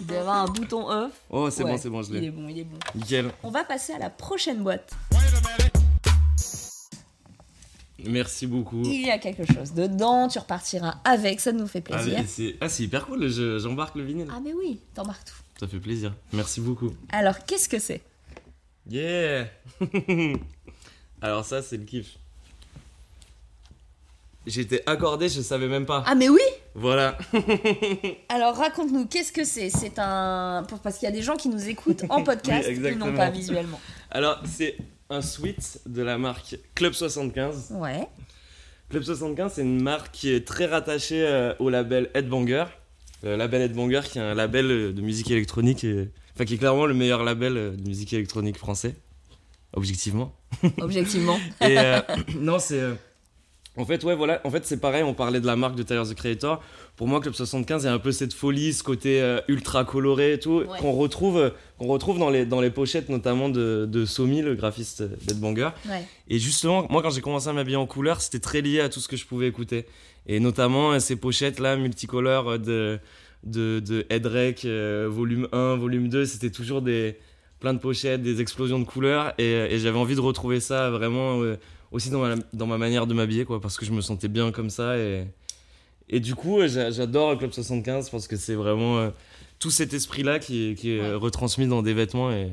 Il 0.00 0.06
doit 0.06 0.16
y 0.16 0.20
avoir 0.20 0.36
un 0.36 0.46
bouton 0.46 0.88
off. 0.88 1.10
Oh, 1.28 1.50
c'est 1.50 1.64
Ouais, 1.64 1.72
bon, 1.72 1.78
c'est 1.78 1.90
bon, 1.90 2.02
je 2.02 2.08
Il 2.12 2.16
est 2.16 2.20
l'ai. 2.20 2.30
bon, 2.30 2.48
il 2.48 2.58
est 2.60 2.64
bon. 2.64 2.78
Nickel. 2.94 3.30
On 3.42 3.50
va 3.50 3.62
passer 3.64 3.92
à 3.92 3.98
la 3.98 4.08
prochaine 4.08 4.62
boîte. 4.62 4.90
Merci 8.06 8.46
beaucoup. 8.46 8.82
Il 8.84 9.06
y 9.06 9.10
a 9.10 9.18
quelque 9.18 9.44
chose 9.52 9.72
dedans, 9.74 10.28
tu 10.28 10.38
repartiras 10.38 11.00
avec, 11.04 11.40
ça 11.40 11.50
nous 11.52 11.66
fait 11.66 11.80
plaisir. 11.80 12.22
C'est 12.26 12.56
ah, 12.60 12.68
c'est 12.68 12.84
hyper 12.84 13.06
cool. 13.06 13.28
je- 13.28 13.58
J'embarque 13.58 13.96
le 13.96 14.04
vinyle. 14.04 14.28
Ah 14.32 14.40
mais 14.42 14.52
oui, 14.54 14.80
t'embarques 14.94 15.24
tout. 15.26 15.34
Ça 15.58 15.66
fait 15.66 15.80
plaisir. 15.80 16.14
Merci 16.32 16.60
beaucoup. 16.60 16.92
Alors, 17.10 17.44
qu'est-ce 17.44 17.68
que 17.68 17.78
c'est? 17.80 18.00
Yeah 18.88 19.48
Alors 21.20 21.44
ça, 21.44 21.60
c'est 21.62 21.76
le 21.76 21.84
kiff. 21.84 22.16
J'étais 24.46 24.82
accordé, 24.86 25.28
je 25.28 25.42
savais 25.42 25.66
même 25.68 25.84
pas. 25.84 26.04
Ah 26.06 26.14
mais 26.14 26.28
oui 26.30 26.40
Voilà. 26.74 27.18
Alors 28.30 28.56
raconte-nous, 28.56 29.06
qu'est-ce 29.06 29.32
que 29.32 29.44
c'est? 29.44 29.68
C'est 29.68 29.98
un... 29.98 30.64
Parce 30.82 30.96
qu'il 30.96 31.06
y 31.06 31.12
a 31.12 31.14
des 31.14 31.20
gens 31.22 31.36
qui 31.36 31.48
nous 31.50 31.68
écoutent 31.68 32.04
en 32.08 32.22
podcast 32.24 32.66
Oui, 32.70 32.86
et 32.86 32.94
non 32.94 33.12
pas 33.14 33.28
visuellement. 33.28 33.78
Alors, 34.10 34.40
c'est 34.46 34.76
un 35.10 35.22
sweat 35.22 35.80
de 35.86 36.02
la 36.02 36.18
marque 36.18 36.58
Club 36.74 36.92
75. 36.92 37.72
Ouais. 37.72 38.08
Club 38.90 39.02
75, 39.02 39.52
c'est 39.54 39.62
une 39.62 39.82
marque 39.82 40.12
qui 40.12 40.32
est 40.32 40.46
très 40.46 40.66
rattachée 40.66 41.26
euh, 41.26 41.54
au 41.58 41.70
label 41.70 42.10
Headbanger. 42.14 42.64
Le 43.22 43.36
label 43.36 43.62
Headbanger, 43.62 44.00
qui 44.10 44.18
est 44.18 44.22
un 44.22 44.34
label 44.34 44.70
euh, 44.70 44.92
de 44.92 45.00
musique 45.00 45.30
électronique, 45.30 45.84
et... 45.84 46.08
enfin 46.34 46.44
qui 46.44 46.54
est 46.54 46.58
clairement 46.58 46.86
le 46.86 46.94
meilleur 46.94 47.24
label 47.24 47.56
euh, 47.56 47.70
de 47.72 47.86
musique 47.86 48.12
électronique 48.12 48.56
français, 48.56 48.94
objectivement. 49.72 50.34
Objectivement. 50.80 51.38
Et 51.60 51.76
non, 52.38 52.58
c'est. 52.58 52.82
En 53.78 53.84
fait, 53.84 54.02
ouais, 54.04 54.16
voilà. 54.16 54.40
En 54.44 54.50
fait, 54.50 54.66
c'est 54.66 54.80
pareil. 54.80 55.02
On 55.04 55.14
parlait 55.14 55.40
de 55.40 55.46
la 55.46 55.54
marque 55.56 55.76
de 55.76 55.82
Tyler 55.84 56.02
the 56.08 56.14
Creator. 56.14 56.60
Pour 56.96 57.06
moi, 57.06 57.20
Club 57.20 57.32
75, 57.34 57.84
il 57.84 57.86
y 57.86 57.88
a 57.88 57.92
un 57.92 57.98
peu 58.00 58.10
cette 58.10 58.34
folie, 58.34 58.72
ce 58.72 58.82
côté 58.82 59.22
euh, 59.22 59.40
ultra 59.46 59.84
coloré 59.84 60.32
et 60.32 60.38
tout, 60.40 60.64
Ouais. 60.68 60.78
qu'on 60.80 60.92
retrouve, 60.92 61.38
euh, 61.38 61.50
qu'on 61.78 61.86
retrouve 61.86 62.18
dans 62.18 62.28
les, 62.28 62.44
dans 62.44 62.60
les 62.60 62.70
pochettes, 62.70 63.08
notamment 63.08 63.48
de, 63.48 63.86
de 63.88 64.04
Somi, 64.04 64.42
le 64.42 64.56
graphiste 64.56 65.02
d'Edbanger. 65.26 65.70
Ouais. 65.88 66.04
Et 66.28 66.40
justement, 66.40 66.86
moi, 66.90 67.02
quand 67.02 67.10
j'ai 67.10 67.20
commencé 67.20 67.48
à 67.48 67.52
m'habiller 67.52 67.76
en 67.76 67.86
couleur, 67.86 68.20
c'était 68.20 68.40
très 68.40 68.60
lié 68.62 68.80
à 68.80 68.88
tout 68.88 68.98
ce 68.98 69.06
que 69.06 69.16
je 69.16 69.24
pouvais 69.24 69.46
écouter. 69.46 69.86
Et 70.26 70.40
notamment 70.40 70.92
euh, 70.92 70.98
ces 70.98 71.14
pochettes-là, 71.14 71.76
multicolores 71.76 72.50
euh, 72.50 72.98
de, 73.44 73.80
de, 73.80 75.06
volume 75.06 75.46
1, 75.52 75.76
volume 75.76 76.08
2, 76.08 76.24
c'était 76.24 76.50
toujours 76.50 76.82
des 76.82 77.16
plein 77.60 77.74
de 77.74 77.78
pochettes, 77.78 78.22
des 78.22 78.40
explosions 78.40 78.80
de 78.80 78.84
couleurs. 78.84 79.34
Et, 79.38 79.52
et 79.52 79.78
j'avais 79.78 79.98
envie 79.98 80.16
de 80.16 80.20
retrouver 80.20 80.58
ça 80.58 80.90
vraiment 80.90 81.40
aussi 81.92 82.10
dans 82.10 82.20
ma, 82.20 82.34
dans 82.52 82.66
ma 82.66 82.78
manière 82.78 83.06
de 83.06 83.14
m'habiller, 83.14 83.44
quoi, 83.44 83.60
parce 83.60 83.76
que 83.76 83.84
je 83.86 83.92
me 83.92 84.00
sentais 84.00 84.28
bien 84.28 84.52
comme 84.52 84.70
ça. 84.70 84.96
Et, 84.98 85.26
et 86.08 86.20
du 86.20 86.34
coup, 86.34 86.58
j'a- 86.66 86.90
j'adore 86.90 87.36
Club 87.38 87.52
75 87.52 88.10
parce 88.10 88.26
que 88.28 88.36
c'est 88.36 88.54
vraiment 88.54 88.98
euh, 88.98 89.10
tout 89.58 89.70
cet 89.70 89.92
esprit-là 89.94 90.38
qui, 90.38 90.70
est- 90.70 90.74
qui 90.74 90.92
est 90.92 91.00
Ouais. 91.00 91.14
retransmis 91.14 91.66
dans 91.66 91.82
des 91.82 91.94
vêtements. 91.94 92.30
Et, 92.30 92.50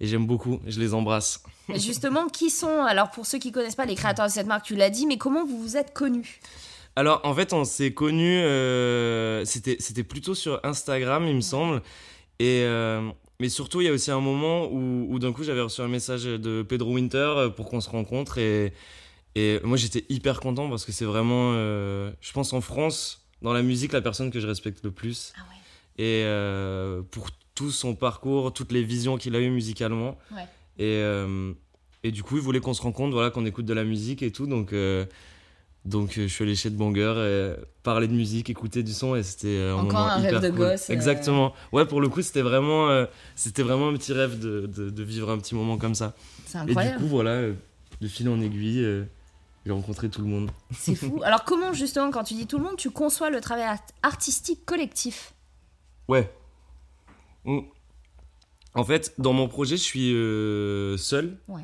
et 0.00 0.06
j'aime 0.06 0.26
beaucoup, 0.26 0.60
je 0.66 0.78
les 0.80 0.92
embrasse. 0.94 1.42
Justement, 1.74 2.26
qui 2.28 2.50
sont, 2.50 2.82
alors 2.82 3.10
pour 3.10 3.26
ceux 3.26 3.38
qui 3.38 3.50
connaissent 3.52 3.74
pas 3.76 3.86
les 3.86 3.94
créateurs 3.94 4.26
de 4.26 4.30
cette 4.32 4.46
marque, 4.46 4.64
tu 4.66 4.76
l'as 4.76 4.90
dit, 4.90 5.06
mais 5.06 5.16
comment 5.18 5.44
vous 5.46 5.60
vous 5.60 5.76
êtes 5.76 5.92
connus? 5.94 6.40
Alors, 6.98 7.20
en 7.24 7.34
fait, 7.34 7.52
on 7.52 7.64
s'est 7.64 7.92
connus, 7.92 8.38
euh, 8.40 9.44
c'était, 9.44 9.76
c'était 9.80 10.02
plutôt 10.02 10.34
sur 10.34 10.60
Instagram, 10.64 11.26
il 11.26 11.34
me 11.36 11.40
semble. 11.42 11.82
Et, 12.38 12.60
euh, 12.64 13.10
mais 13.40 13.48
surtout, 13.48 13.80
il 13.80 13.86
y 13.86 13.88
a 13.88 13.92
aussi 13.92 14.10
un 14.10 14.20
moment 14.20 14.66
où, 14.72 15.06
où 15.10 15.18
d'un 15.18 15.32
coup, 15.32 15.44
j'avais 15.44 15.60
reçu 15.60 15.80
un 15.82 15.88
message 15.88 16.24
de 16.24 16.62
Pedro 16.62 16.94
Winter 16.94 17.18
euh, 17.18 17.48
pour 17.50 17.68
qu'on 17.68 17.80
se 17.80 17.90
rencontre. 17.90 18.38
Et, 18.38 18.72
et 19.34 19.60
moi, 19.62 19.76
j'étais 19.76 20.04
hyper 20.08 20.40
content 20.40 20.70
parce 20.70 20.84
que 20.84 20.92
c'est 20.92 21.04
vraiment, 21.04 21.52
euh, 21.54 22.10
je 22.20 22.32
pense, 22.32 22.52
en 22.52 22.60
France, 22.60 23.26
dans 23.42 23.52
la 23.52 23.62
musique, 23.62 23.92
la 23.92 24.00
personne 24.00 24.30
que 24.30 24.40
je 24.40 24.46
respecte 24.46 24.82
le 24.84 24.90
plus. 24.90 25.32
Ah 25.36 25.40
ouais. 25.50 26.04
Et 26.04 26.24
euh, 26.24 27.02
pour 27.10 27.28
tout 27.54 27.70
son 27.70 27.94
parcours, 27.94 28.52
toutes 28.52 28.72
les 28.72 28.82
visions 28.82 29.16
qu'il 29.18 29.34
a 29.36 29.40
eues 29.40 29.50
musicalement. 29.50 30.18
Ouais. 30.30 30.42
Et, 30.78 31.00
euh, 31.02 31.52
et 32.02 32.12
du 32.12 32.22
coup, 32.22 32.36
il 32.36 32.42
voulait 32.42 32.60
qu'on 32.60 32.74
se 32.74 32.82
rencontre, 32.82 33.12
voilà, 33.12 33.30
qu'on 33.30 33.46
écoute 33.46 33.66
de 33.66 33.74
la 33.74 33.84
musique 33.84 34.22
et 34.22 34.30
tout. 34.30 34.46
Donc, 34.46 34.74
donc 35.86 36.18
euh, 36.18 36.22
je 36.22 36.32
suis 36.32 36.44
allé 36.44 36.54
chez 36.54 36.68
de 36.70 36.76
Banger 36.76 37.14
et 37.16 37.60
parler 37.82 38.08
de 38.08 38.12
musique, 38.12 38.50
écouter 38.50 38.82
du 38.82 38.92
son. 38.92 39.14
Et 39.16 39.22
c'était 39.22 39.46
euh, 39.48 39.72
un 39.74 39.78
Encore 39.78 39.92
moment 39.92 40.06
un 40.06 40.16
rêve 40.20 40.40
de 40.40 40.50
cool. 40.50 40.58
gosse, 40.58 40.90
euh. 40.90 40.92
Exactement. 40.92 41.54
Ouais, 41.72 41.86
pour 41.86 42.00
le 42.00 42.08
coup, 42.08 42.22
c'était 42.22 42.42
vraiment, 42.42 42.88
euh, 42.90 43.06
c'était 43.34 43.62
vraiment 43.62 43.88
un 43.88 43.92
petit 43.94 44.12
rêve 44.12 44.38
de, 44.38 44.66
de, 44.66 44.90
de 44.90 45.02
vivre 45.02 45.30
un 45.30 45.38
petit 45.38 45.54
moment 45.54 45.78
comme 45.78 45.94
ça. 45.94 46.14
C'est 46.44 46.58
Et 46.58 46.64
du 46.64 46.70
incroyable. 46.70 46.98
coup, 47.00 47.06
voilà, 47.08 47.40
de 48.00 48.08
fil 48.08 48.28
en 48.28 48.40
aiguille, 48.40 48.84
euh, 48.84 49.04
j'ai 49.64 49.72
rencontré 49.72 50.08
tout 50.10 50.20
le 50.22 50.26
monde. 50.28 50.50
C'est 50.72 50.94
fou. 50.94 51.20
Alors 51.24 51.44
comment 51.44 51.72
justement, 51.72 52.10
quand 52.10 52.24
tu 52.24 52.34
dis 52.34 52.46
tout 52.46 52.58
le 52.58 52.64
monde, 52.64 52.76
tu 52.76 52.90
conçois 52.90 53.30
le 53.30 53.40
travail 53.40 53.64
art- 53.64 53.78
artistique 54.02 54.64
collectif? 54.66 55.32
Ouais. 56.08 56.30
En 58.74 58.84
fait, 58.84 59.14
dans 59.18 59.32
mon 59.32 59.48
projet, 59.48 59.76
je 59.76 59.82
suis 59.82 60.10
seul. 61.02 61.38
Ouais. 61.48 61.62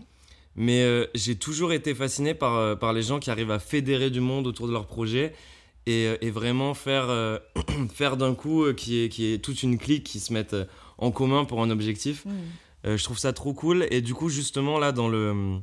Mais 0.57 0.83
euh, 0.83 1.07
j'ai 1.15 1.37
toujours 1.37 1.73
été 1.73 1.95
fasciné 1.95 2.35
par, 2.35 2.57
euh, 2.57 2.75
par 2.77 2.93
les 2.93 3.03
gens 3.03 3.19
qui 3.21 3.31
arrivent 3.31 3.51
à 3.51 3.59
fédérer 3.59 4.11
du 4.11 4.21
monde 4.21 4.47
autour 4.47 4.67
de 4.67 4.73
leur 4.73 4.87
projet 4.87 5.33
et, 5.87 6.07
euh, 6.09 6.17
et 6.21 6.31
vraiment 6.31 6.75
faire, 6.75 7.07
euh, 7.09 7.39
faire 7.95 8.17
d'un 8.17 8.35
coup 8.35 8.65
euh, 8.65 8.73
qui 8.75 9.03
est, 9.03 9.09
qui 9.09 9.33
est 9.33 9.39
toute 9.39 9.63
une 9.63 9.79
clique 9.79 10.05
qui 10.05 10.21
se 10.21 10.33
mette 10.33 10.53
euh, 10.55 10.65
en 10.99 11.11
commun 11.11 11.45
pour 11.47 11.63
un 11.63 11.71
objectif. 11.71 12.25
Mm. 12.27 12.31
Je 12.97 13.05
trouve 13.05 13.19
ça 13.19 13.33
trop 13.33 13.55
cool. 13.55 13.87
Et 13.91 14.01
du 14.03 14.13
coup, 14.13 14.29
justement, 14.29 14.79
là, 14.81 14.91
dans 14.91 15.09
le. 15.09 15.59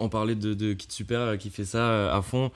On 0.00 0.08
parlait 0.10 0.34
de, 0.34 0.52
de 0.52 0.74
Kid 0.74 0.92
Super 0.92 1.38
qui 1.38 1.48
fait 1.48 1.64
ça 1.64 2.14
à 2.14 2.20
fond. 2.20 2.50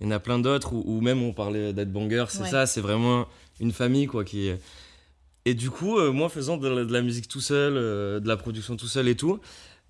Il 0.00 0.06
y 0.06 0.08
en 0.08 0.10
a 0.10 0.18
plein 0.18 0.40
d'autres, 0.40 0.72
ou, 0.74 1.00
même 1.00 1.22
on 1.22 1.32
parlait 1.32 1.72
d'Headbanger. 1.72 2.24
C'est 2.28 2.42
Ouais. 2.42 2.48
ça, 2.50 2.66
c'est 2.66 2.80
vraiment 2.80 3.28
une 3.60 3.70
famille, 3.70 4.06
quoi. 4.06 4.24
Qui... 4.24 4.48
est- 4.48 4.60
Et 5.44 5.54
du 5.54 5.70
coup, 5.70 5.98
euh, 5.98 6.10
moi, 6.10 6.28
faisant 6.28 6.56
de 6.56 6.66
la, 6.66 6.84
de 6.84 6.92
la 6.92 7.00
musique 7.02 7.28
tout 7.28 7.40
seul, 7.40 7.74
euh, 7.76 8.18
de 8.18 8.26
la 8.26 8.36
production 8.36 8.76
tout 8.76 8.88
seul 8.88 9.06
et 9.06 9.14
tout, 9.14 9.38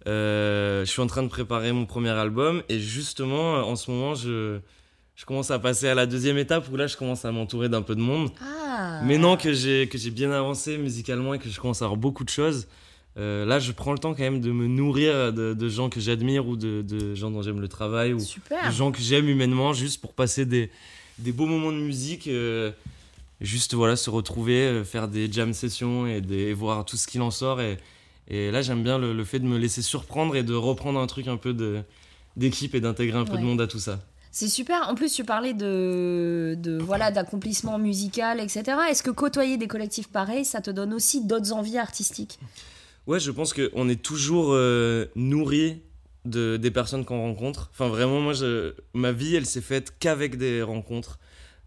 je 0.06 0.90
suis 0.90 1.00
en 1.00 1.06
train 1.06 1.22
de 1.22 1.28
préparer 1.28 1.72
mon 1.72 1.86
premier 1.86 2.10
album. 2.10 2.62
Et 2.68 2.80
justement, 2.80 3.56
euh, 3.56 3.62
en 3.62 3.76
ce 3.76 3.90
moment, 3.90 4.14
je. 4.14 4.58
Je 5.14 5.26
commence 5.26 5.50
à 5.50 5.58
passer 5.58 5.86
à 5.88 5.94
la 5.94 6.06
deuxième 6.06 6.38
étape 6.38 6.66
où 6.72 6.76
là 6.76 6.86
je 6.86 6.96
commence 6.96 7.26
à 7.26 7.30
m'entourer 7.30 7.68
d'un 7.68 7.82
peu 7.82 7.94
de 7.94 8.00
monde. 8.00 8.30
Ah. 8.40 9.02
Maintenant 9.04 9.36
que 9.36 9.52
j'ai 9.52 9.86
que 9.86 9.98
j'ai 9.98 10.10
bien 10.10 10.32
avancé 10.32 10.78
musicalement 10.78 11.34
et 11.34 11.38
que 11.38 11.50
je 11.50 11.60
commence 11.60 11.82
à 11.82 11.84
avoir 11.84 11.98
beaucoup 11.98 12.24
de 12.24 12.30
choses, 12.30 12.66
euh, 13.18 13.44
là 13.44 13.58
je 13.60 13.72
prends 13.72 13.92
le 13.92 13.98
temps 13.98 14.14
quand 14.14 14.22
même 14.22 14.40
de 14.40 14.50
me 14.50 14.66
nourrir 14.66 15.30
de, 15.34 15.52
de 15.52 15.68
gens 15.68 15.90
que 15.90 16.00
j'admire 16.00 16.48
ou 16.48 16.56
de, 16.56 16.80
de 16.80 17.14
gens 17.14 17.30
dont 17.30 17.42
j'aime 17.42 17.60
le 17.60 17.68
travail 17.68 18.14
ou 18.14 18.20
Super. 18.20 18.66
de 18.66 18.72
gens 18.74 18.90
que 18.90 19.02
j'aime 19.02 19.28
humainement 19.28 19.74
juste 19.74 20.00
pour 20.00 20.14
passer 20.14 20.46
des, 20.46 20.70
des 21.18 21.30
beaux 21.30 21.46
moments 21.46 21.72
de 21.72 21.76
musique. 21.76 22.26
euh, 22.26 22.72
juste 23.42 23.74
voilà 23.74 23.96
se 23.96 24.08
retrouver, 24.08 24.62
euh, 24.62 24.82
faire 24.82 25.08
des 25.08 25.30
jam 25.30 25.52
sessions 25.52 26.06
et, 26.06 26.22
des, 26.22 26.38
et 26.48 26.52
voir 26.54 26.86
tout 26.86 26.96
ce 26.96 27.06
qu'il 27.06 27.20
en 27.20 27.30
sort. 27.30 27.60
Et, 27.60 27.76
et 28.28 28.50
là 28.50 28.62
j'aime 28.62 28.82
bien 28.82 28.98
le, 28.98 29.12
le 29.12 29.24
fait 29.24 29.38
de 29.40 29.46
me 29.46 29.58
laisser 29.58 29.82
surprendre 29.82 30.36
et 30.36 30.42
de 30.42 30.54
reprendre 30.54 30.98
un 31.00 31.06
truc 31.06 31.28
un 31.28 31.36
peu 31.36 31.54
d'équipe 32.36 32.74
et 32.74 32.80
d'intégrer 32.80 33.18
un 33.18 33.24
peu 33.24 33.32
Ouais. 33.34 33.38
de 33.40 33.44
monde 33.44 33.60
à 33.60 33.66
tout 33.66 33.78
ça. 33.78 34.00
C'est 34.34 34.48
super. 34.48 34.88
En 34.88 34.94
plus, 34.94 35.12
tu 35.12 35.24
parlais 35.24 35.52
de, 35.52 36.54
de 36.58 36.78
voilà 36.78 37.10
d'accomplissement 37.10 37.78
musical, 37.78 38.40
etc. 38.40 38.62
Est-ce 38.88 39.02
que 39.02 39.10
côtoyer 39.10 39.58
des 39.58 39.68
collectifs 39.68 40.08
pareils, 40.08 40.46
ça 40.46 40.62
te 40.62 40.70
donne 40.70 40.94
aussi 40.94 41.26
d'autres 41.26 41.52
envies 41.52 41.76
artistiques? 41.76 42.38
Ouais, 43.06 43.20
je 43.20 43.30
pense 43.30 43.52
qu'on 43.52 43.88
est 43.90 44.00
toujours 44.00 44.52
euh, 44.52 45.04
nourri 45.16 45.82
de, 46.24 46.56
des 46.56 46.70
personnes 46.70 47.04
qu'on 47.04 47.20
rencontre. 47.20 47.68
Enfin, 47.74 47.88
vraiment, 47.88 48.20
moi, 48.22 48.32
je, 48.32 48.72
ma 48.94 49.12
vie, 49.12 49.34
elle 49.34 49.44
s'est 49.44 49.60
faite 49.60 49.92
qu'avec 50.00 50.38
des 50.38 50.62
rencontres. 50.62 51.18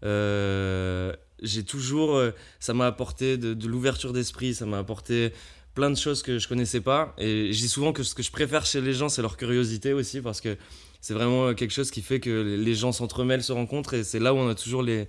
Euh, 0.02 1.12
j'ai 1.42 1.62
toujours. 1.62 2.16
euh, 2.16 2.30
ça 2.58 2.74
m'a 2.74 2.86
apporté 2.86 3.36
de, 3.36 3.54
de 3.54 3.68
l'ouverture 3.68 4.12
d'esprit, 4.12 4.54
ça 4.54 4.66
m'a 4.66 4.78
apporté 4.78 5.32
plein 5.76 5.90
de 5.90 5.96
choses 5.96 6.24
que 6.24 6.40
je 6.40 6.48
connaissais 6.48 6.80
pas. 6.80 7.14
Et 7.18 7.52
je 7.52 7.58
dis 7.58 7.68
souvent 7.68 7.92
que 7.92 8.02
ce 8.02 8.16
que 8.16 8.24
je 8.24 8.32
préfère 8.32 8.66
chez 8.66 8.80
les 8.80 8.92
gens, 8.92 9.08
c'est 9.08 9.22
leur 9.22 9.36
curiosité 9.36 9.92
aussi, 9.92 10.20
parce 10.20 10.40
que 10.40 10.56
c'est 11.00 11.14
vraiment 11.14 11.54
quelque 11.54 11.72
chose 11.72 11.92
qui 11.92 12.02
fait 12.02 12.18
que 12.18 12.56
les 12.58 12.74
gens 12.74 12.90
s'entremêlent, 12.90 13.44
se 13.44 13.52
rencontrent, 13.52 13.94
et 13.94 14.02
c'est 14.02 14.18
là 14.18 14.34
où 14.34 14.38
on 14.38 14.48
a 14.48 14.56
toujours 14.56 14.82
les, 14.82 15.06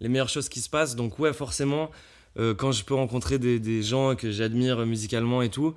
les 0.00 0.08
meilleures 0.08 0.28
choses 0.28 0.48
qui 0.48 0.60
se 0.60 0.70
passent. 0.70 0.94
Donc, 0.94 1.18
ouais, 1.18 1.32
forcément, 1.32 1.90
euh, 2.38 2.54
quand 2.54 2.70
je 2.70 2.84
peux 2.84 2.94
rencontrer 2.94 3.40
des, 3.40 3.82
gens 3.82 4.14
que 4.14 4.30
j'admire 4.30 4.86
musicalement 4.86 5.42
et 5.42 5.48
tout, 5.48 5.74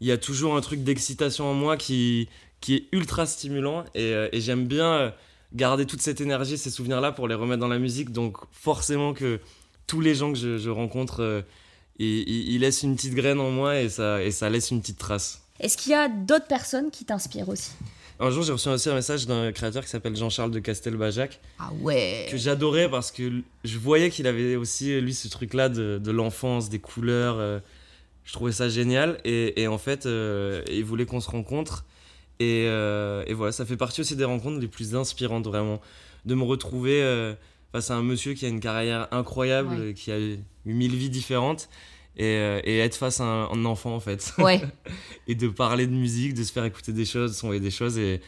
il 0.00 0.08
y 0.08 0.12
a 0.12 0.18
toujours 0.18 0.56
un 0.56 0.60
truc 0.60 0.82
d'excitation 0.82 1.46
en 1.48 1.54
moi 1.54 1.76
qui, 1.76 2.28
qui 2.60 2.74
est 2.74 2.88
ultra 2.92 3.26
stimulant 3.26 3.84
et, 3.94 4.12
euh, 4.12 4.28
j'aime 4.32 4.66
bien 4.66 4.92
euh, 4.92 5.10
garder 5.52 5.86
toute 5.86 6.00
cette 6.00 6.20
énergie, 6.20 6.58
ces 6.58 6.70
souvenirs-là 6.70 7.12
pour 7.12 7.28
les 7.28 7.34
remettre 7.34 7.60
dans 7.60 7.68
la 7.68 7.78
musique. 7.78 8.10
Donc 8.10 8.38
forcément 8.52 9.14
que 9.14 9.40
tous 9.86 10.00
les 10.00 10.14
gens 10.14 10.32
que 10.32 10.58
je, 10.58 10.70
rencontre, 10.70 11.22
euh, 11.22 11.42
ils- 11.98 12.54
ils 12.54 12.58
laissent 12.60 12.82
une 12.82 12.96
petite 12.96 13.14
graine 13.14 13.40
en 13.40 13.50
moi 13.50 13.80
et 13.80 13.88
ça, 13.88 14.22
et 14.22 14.30
ça 14.30 14.48
laisse 14.50 14.70
une 14.70 14.80
petite 14.80 14.98
trace. 14.98 15.42
Est-ce 15.60 15.76
qu'il 15.76 15.92
y 15.92 15.94
a 15.94 16.08
d'autres 16.08 16.46
personnes 16.46 16.90
qui 16.90 17.04
t'inspirent 17.04 17.48
aussi? 17.48 17.70
Un 18.18 18.30
jour, 18.30 18.42
j'ai 18.42 18.52
reçu 18.52 18.68
aussi 18.70 18.88
un 18.88 18.94
message 18.94 19.26
d'un 19.26 19.52
créateur 19.52 19.82
qui 19.84 19.90
s'appelle 19.90 20.16
Jean-Charles 20.16 20.50
de 20.50 20.58
Castelbajac, 20.58 21.38
Ah 21.58 21.70
ouais. 21.80 22.26
que 22.30 22.36
j'adorais 22.38 22.90
parce 22.90 23.10
que 23.12 23.42
je 23.64 23.78
voyais 23.78 24.08
qu'il 24.10 24.26
avait 24.26 24.56
aussi, 24.56 24.98
lui, 25.00 25.12
ce 25.12 25.28
truc-là 25.28 25.68
de, 25.68 25.98
de 26.02 26.10
l'enfance, 26.10 26.68
des 26.70 26.78
couleurs. 26.78 27.36
euh, 27.38 27.58
je 28.24 28.32
trouvais 28.32 28.52
ça 28.52 28.68
génial. 28.70 29.18
Et, 29.24 29.60
et 29.62 29.68
en 29.68 29.76
fait, 29.78 30.06
euh, 30.06 30.62
il 30.70 30.84
voulait 30.84 31.04
qu'on 31.06 31.20
se 31.20 31.28
rencontre. 31.30 31.84
Et, 32.40 32.64
euh, 32.68 33.22
et 33.26 33.34
voilà, 33.34 33.52
ça 33.52 33.64
fait 33.66 33.76
partie 33.76 34.00
aussi 34.00 34.16
des 34.16 34.24
rencontres 34.24 34.60
les 34.60 34.66
plus 34.68 34.94
inspirantes, 34.94 35.44
vraiment. 35.46 35.80
De 36.24 36.34
me 36.34 36.42
retrouver 36.42 37.02
euh, 37.02 37.34
face 37.76 37.90
à 37.90 37.94
un 37.96 38.02
monsieur 38.02 38.32
qui 38.32 38.46
a 38.46 38.48
une 38.48 38.60
carrière 38.60 39.06
incroyable, 39.10 39.74
Ouais. 39.78 39.92
qui 39.94 40.10
a 40.10 40.18
eu 40.18 40.38
mille 40.64 40.96
vies 40.96 41.10
différentes. 41.10 41.68
Et, 42.18 42.24
euh, 42.24 42.60
et 42.64 42.78
être 42.78 42.94
face 42.96 43.20
à 43.20 43.24
un, 43.24 43.50
un 43.50 43.64
enfant, 43.66 43.94
en 43.94 44.00
fait. 44.00 44.32
Ouais. 44.38 44.62
et 45.28 45.34
de 45.34 45.48
parler 45.48 45.86
de 45.86 45.92
musique, 45.92 46.32
de 46.32 46.42
se 46.42 46.50
faire 46.50 46.64
écouter 46.64 46.92
des 46.94 47.04
choses, 47.04 47.32
de 47.32 47.36
s'envoyer 47.36 47.60
des 47.60 47.70
choses. 47.70 47.98
Et, 47.98 48.22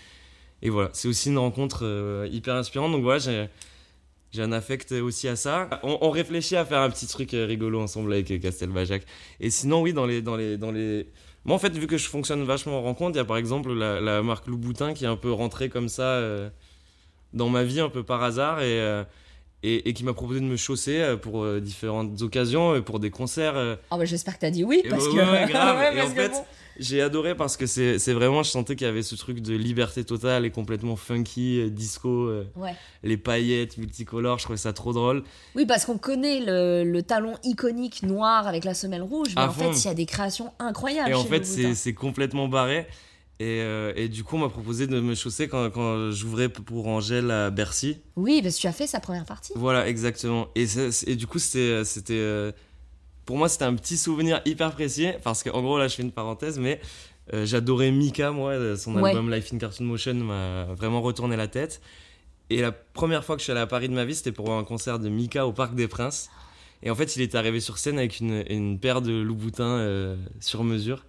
et 0.60 0.68
voilà, 0.68 0.90
c'est 0.92 1.08
aussi 1.08 1.30
une 1.30 1.38
rencontre 1.38 1.80
euh, 1.86 2.28
hyper 2.30 2.54
inspirante. 2.56 2.92
Donc 2.92 3.02
voilà, 3.02 3.18
j'ai, 3.20 3.46
j'ai 4.32 4.42
un 4.42 4.52
affect 4.52 4.92
aussi 4.92 5.26
à 5.28 5.36
ça. 5.36 5.80
On, 5.82 5.96
on 6.02 6.10
réfléchit 6.10 6.56
à 6.56 6.66
faire 6.66 6.80
un 6.82 6.90
petit 6.90 7.06
truc 7.06 7.32
euh, 7.32 7.46
rigolo 7.46 7.80
ensemble 7.80 8.12
avec 8.12 8.38
Castelbajac. 8.42 9.04
Et 9.40 9.48
sinon, 9.48 9.80
oui, 9.80 9.94
dans 9.94 10.04
les, 10.04 10.20
dans 10.20 10.36
les, 10.36 10.58
dans 10.58 10.70
les... 10.70 11.06
Moi, 11.46 11.56
en 11.56 11.58
fait, 11.58 11.72
vu 11.74 11.86
que 11.86 11.96
je 11.96 12.10
fonctionne 12.10 12.44
vachement 12.44 12.76
en 12.80 12.82
rencontre, 12.82 13.14
il 13.16 13.20
y 13.20 13.22
a 13.22 13.24
par 13.24 13.38
exemple 13.38 13.72
la, 13.72 14.02
la 14.02 14.22
marque 14.22 14.46
Louboutin 14.48 14.92
qui 14.92 15.04
est 15.04 15.08
un 15.08 15.16
peu 15.16 15.32
rentrée 15.32 15.70
comme 15.70 15.88
ça 15.88 16.02
euh, 16.02 16.50
dans 17.32 17.48
ma 17.48 17.64
vie, 17.64 17.80
un 17.80 17.88
peu 17.88 18.02
par 18.02 18.22
hasard. 18.22 18.60
Et, 18.60 18.78
euh, 18.80 19.02
et, 19.62 19.88
et 19.88 19.92
qui 19.92 20.04
m'a 20.04 20.12
proposé 20.14 20.40
de 20.40 20.44
me 20.44 20.56
chausser 20.56 20.98
euh, 21.00 21.16
pour 21.16 21.42
euh, 21.42 21.60
différentes 21.60 22.20
occasions, 22.22 22.76
et 22.76 22.82
pour 22.82 23.00
des 23.00 23.10
concerts. 23.10 23.56
euh, 23.56 23.76
Ah 23.90 23.98
bah 23.98 24.04
j'espère 24.04 24.34
que 24.36 24.40
t'as 24.40 24.50
dit 24.50 24.64
oui 24.64 24.82
parce 24.88 25.06
que. 25.08 25.12
ouais, 25.14 25.46
grave. 25.50 25.76
Ouais, 25.78 25.92
Et 25.94 25.96
parce 25.98 26.10
en 26.10 26.14
que 26.14 26.20
fait, 26.20 26.28
bon. 26.30 26.44
j'ai 26.78 27.02
adoré 27.02 27.34
parce 27.34 27.56
que 27.56 27.66
c'est 27.66 27.98
c'est 27.98 28.12
vraiment, 28.12 28.42
je 28.44 28.50
sentais 28.50 28.76
qu'il 28.76 28.86
y 28.86 28.90
avait 28.90 29.02
ce 29.02 29.16
truc 29.16 29.40
de 29.40 29.54
liberté 29.56 30.04
totale 30.04 30.44
et 30.46 30.50
complètement 30.50 30.94
funky, 30.94 31.60
euh, 31.60 31.70
disco, 31.70 32.08
euh, 32.28 32.44
Ouais. 32.56 32.74
les 33.02 33.16
paillettes 33.16 33.78
multicolores, 33.78 34.38
je 34.38 34.44
trouvais 34.44 34.56
ça 34.58 34.72
trop 34.72 34.92
drôle. 34.92 35.24
Oui, 35.56 35.66
parce 35.66 35.84
qu'on 35.84 35.98
connaît 35.98 36.38
le, 36.40 36.84
le 36.84 37.02
talon 37.02 37.34
iconique 37.42 38.04
noir 38.04 38.46
avec 38.46 38.64
la 38.64 38.74
semelle 38.74 39.02
rouge, 39.02 39.28
mais 39.34 39.42
À 39.42 39.48
en 39.48 39.52
fond. 39.52 39.72
fait, 39.72 39.80
il 39.80 39.84
y 39.86 39.90
a 39.90 39.94
des 39.94 40.06
créations 40.06 40.52
incroyables. 40.60 41.10
et 41.10 41.14
en 41.14 41.24
fait, 41.24 41.44
c'est 41.44 41.94
complètement 41.94 42.46
barré. 42.46 42.86
Et, 43.40 43.61
euh, 43.62 43.92
et 43.95 44.09
du 44.09 44.25
coup, 44.25 44.35
on 44.37 44.40
m'a 44.40 44.49
proposé 44.49 44.87
de 44.88 44.99
me 45.00 45.14
chausser 45.14 45.47
quand, 45.47 45.71
quand 45.71 46.11
j'ouvrais 46.11 46.49
pour 46.49 46.88
Angèle 46.88 47.30
à 47.30 47.50
Bercy. 47.50 47.99
Oui, 48.16 48.40
parce 48.42 48.57
que 48.57 48.61
tu 48.62 48.66
as 48.66 48.73
fait 48.73 48.87
sa 48.88 48.99
première 48.99 49.25
partie. 49.25 49.52
Voilà, 49.54 49.88
exactement. 49.88 50.49
Et, 50.57 50.66
du 51.14 51.26
coup, 51.28 51.38
c'était. 51.38 51.85
c'était 51.85 52.14
euh, 52.14 52.50
pour 53.25 53.37
moi, 53.37 53.49
c'était 53.49 53.64
un 53.66 53.75
petit 53.75 53.97
souvenir 53.97 54.40
hyper 54.45 54.73
précis. 54.73 55.09
Parce 55.23 55.42
qu'en 55.45 55.62
gros, 55.62 55.78
là, 55.78 55.87
je 55.87 55.95
fais 55.95 56.02
une 56.02 56.11
parenthèse, 56.12 56.59
mais 56.59 56.80
euh, 57.33 57.47
j'adorais 57.47 57.90
Mika, 57.92 58.33
moi. 58.33 58.50
euh, 58.52 58.75
Son 58.76 58.95
Ouais. 58.97 59.11
album 59.11 59.33
Life 59.33 59.52
in 59.52 59.59
Cartoon 59.59 59.85
Motion 59.85 60.14
m'a 60.14 60.64
vraiment 60.75 61.00
retourné 61.00 61.37
la 61.37 61.47
tête. 61.47 61.80
Et 62.50 62.61
la 62.62 62.73
première 62.73 63.25
fois 63.25 63.37
que 63.37 63.40
je 63.40 63.45
suis 63.45 63.52
allé 63.52 63.61
à 63.61 63.66
Paris 63.66 63.88
de 63.88 63.95
ma 63.95 64.04
vie, 64.07 64.14
c'était 64.14 64.33
pour 64.33 64.47
voir 64.47 64.59
un 64.59 64.64
concert 64.64 64.99
de 64.99 65.09
Mika 65.11 65.47
au 65.47 65.52
Parc 65.52 65.75
des 65.76 65.87
Princes. 65.87 66.30
Et 66.83 66.90
en 66.90 66.95
fait, 66.97 67.14
il 67.14 67.23
était 67.23 67.37
arrivé 67.37 67.61
sur 67.61 67.76
scène 67.78 67.99
avec 67.99 68.18
une, 68.21 68.42
une 68.49 68.80
paire 68.80 69.02
de 69.02 69.12
Louboutins 69.12 69.64
euh, 69.78 70.16
sur 70.40 70.64
mesure. 70.64 71.04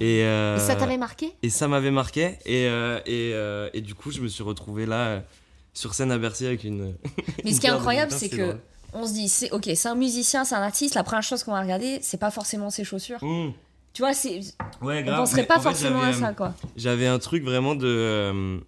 Et, 0.00 0.22
euh, 0.24 0.56
Et 0.56 0.60
ça 0.60 0.74
t'avait 0.74 0.96
marqué? 0.96 1.32
et 1.42 1.50
ça 1.50 1.68
m'avait 1.68 1.90
marqué. 1.90 2.38
Et, 2.46 2.66
euh, 2.66 2.98
et, 3.06 3.32
euh, 3.34 3.68
et 3.74 3.80
du 3.80 3.94
coup, 3.94 4.10
je 4.10 4.20
me 4.20 4.28
suis 4.28 4.42
retrouvé 4.42 4.86
là, 4.86 5.22
sur 5.74 5.94
scène 5.94 6.10
à 6.12 6.18
Bercy 6.18 6.46
avec 6.46 6.64
une. 6.64 6.94
Mais 7.44 7.44
une 7.50 7.54
ce 7.54 7.60
qui 7.60 7.66
est 7.66 7.70
incroyable, 7.70 8.10
c'est 8.12 8.28
que 8.28 8.36
drôle. 8.42 8.60
on 8.94 9.06
se 9.06 9.12
dit, 9.12 9.28
c'est 9.28 9.50
ok, 9.52 9.70
c'est 9.74 9.88
un 9.88 9.94
musicien, 9.94 10.44
c'est 10.44 10.54
un 10.54 10.62
artiste. 10.62 10.94
La 10.94 11.04
première 11.04 11.22
chose 11.22 11.44
qu'on 11.44 11.52
va 11.52 11.60
regarder, 11.62 11.98
c'est 12.02 12.18
pas 12.18 12.30
forcément 12.30 12.70
ses 12.70 12.84
chaussures. 12.84 13.22
Mmh. 13.22 13.52
Tu 13.92 14.02
vois, 14.02 14.14
c'est, 14.14 14.40
Ouais, 14.80 15.00
on 15.02 15.06
grave. 15.06 15.18
penserait 15.18 15.42
Mais 15.42 15.46
pas 15.46 15.56
fait, 15.56 15.62
forcément 15.64 16.02
à 16.02 16.12
ça, 16.14 16.32
quoi. 16.32 16.54
J'avais 16.76 17.06
un 17.06 17.18
truc 17.18 17.44
vraiment 17.44 17.74
de. 17.74 18.58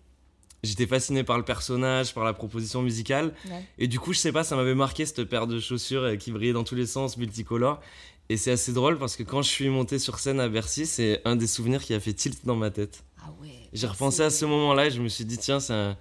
J'étais 0.63 0.87
fasciné 0.87 1.25
par 1.25 1.37
le 1.37 1.45
personnage, 1.45 2.15
par 2.15 2.25
la 2.25 2.33
proposition 2.33 2.81
musicale. 2.81 3.35
Ouais. 3.51 3.63
Et 3.79 3.87
du 3.87 3.99
coup, 4.01 4.15
je 4.15 4.19
sais 4.19 4.33
pas, 4.33 4.45
ça 4.45 4.57
m'avait 4.57 4.75
marqué 4.75 5.05
cette 5.05 5.25
paire 5.25 5.47
de 5.47 5.61
chaussures 5.61 6.17
qui 6.19 6.33
brillait 6.33 6.55
dans 6.55 6.65
tous 6.65 6.75
les 6.75 6.87
sens, 6.87 7.19
multicolores. 7.19 7.81
Et 8.29 8.37
c'est 8.37 8.53
assez 8.53 8.73
drôle 8.73 8.99
parce 8.99 9.17
que 9.17 9.23
quand 9.23 9.43
je 9.43 9.49
suis 9.51 9.69
monté 9.69 9.99
sur 9.99 10.19
scène 10.19 10.41
à 10.41 10.49
Bercy, 10.49 10.87
c'est 10.87 11.21
un 11.25 11.37
des 11.37 11.47
souvenirs 11.47 11.83
qui 11.83 11.95
a 11.95 12.01
fait 12.01 12.15
tilt 12.15 12.45
dans 12.47 12.57
ma 12.57 12.71
tête. 12.71 13.05
Ah 13.19 13.31
ouais. 13.41 13.69
J'ai 13.73 13.87
repensé 13.87 14.23
à 14.23 14.31
ce 14.31 14.45
moment-là 14.47 14.87
et 14.87 14.91
je 14.91 15.01
me 15.01 15.09
suis 15.09 15.25
dit, 15.25 15.37
tiens, 15.37 15.61
c'est 15.61 15.75
un, 15.75 15.97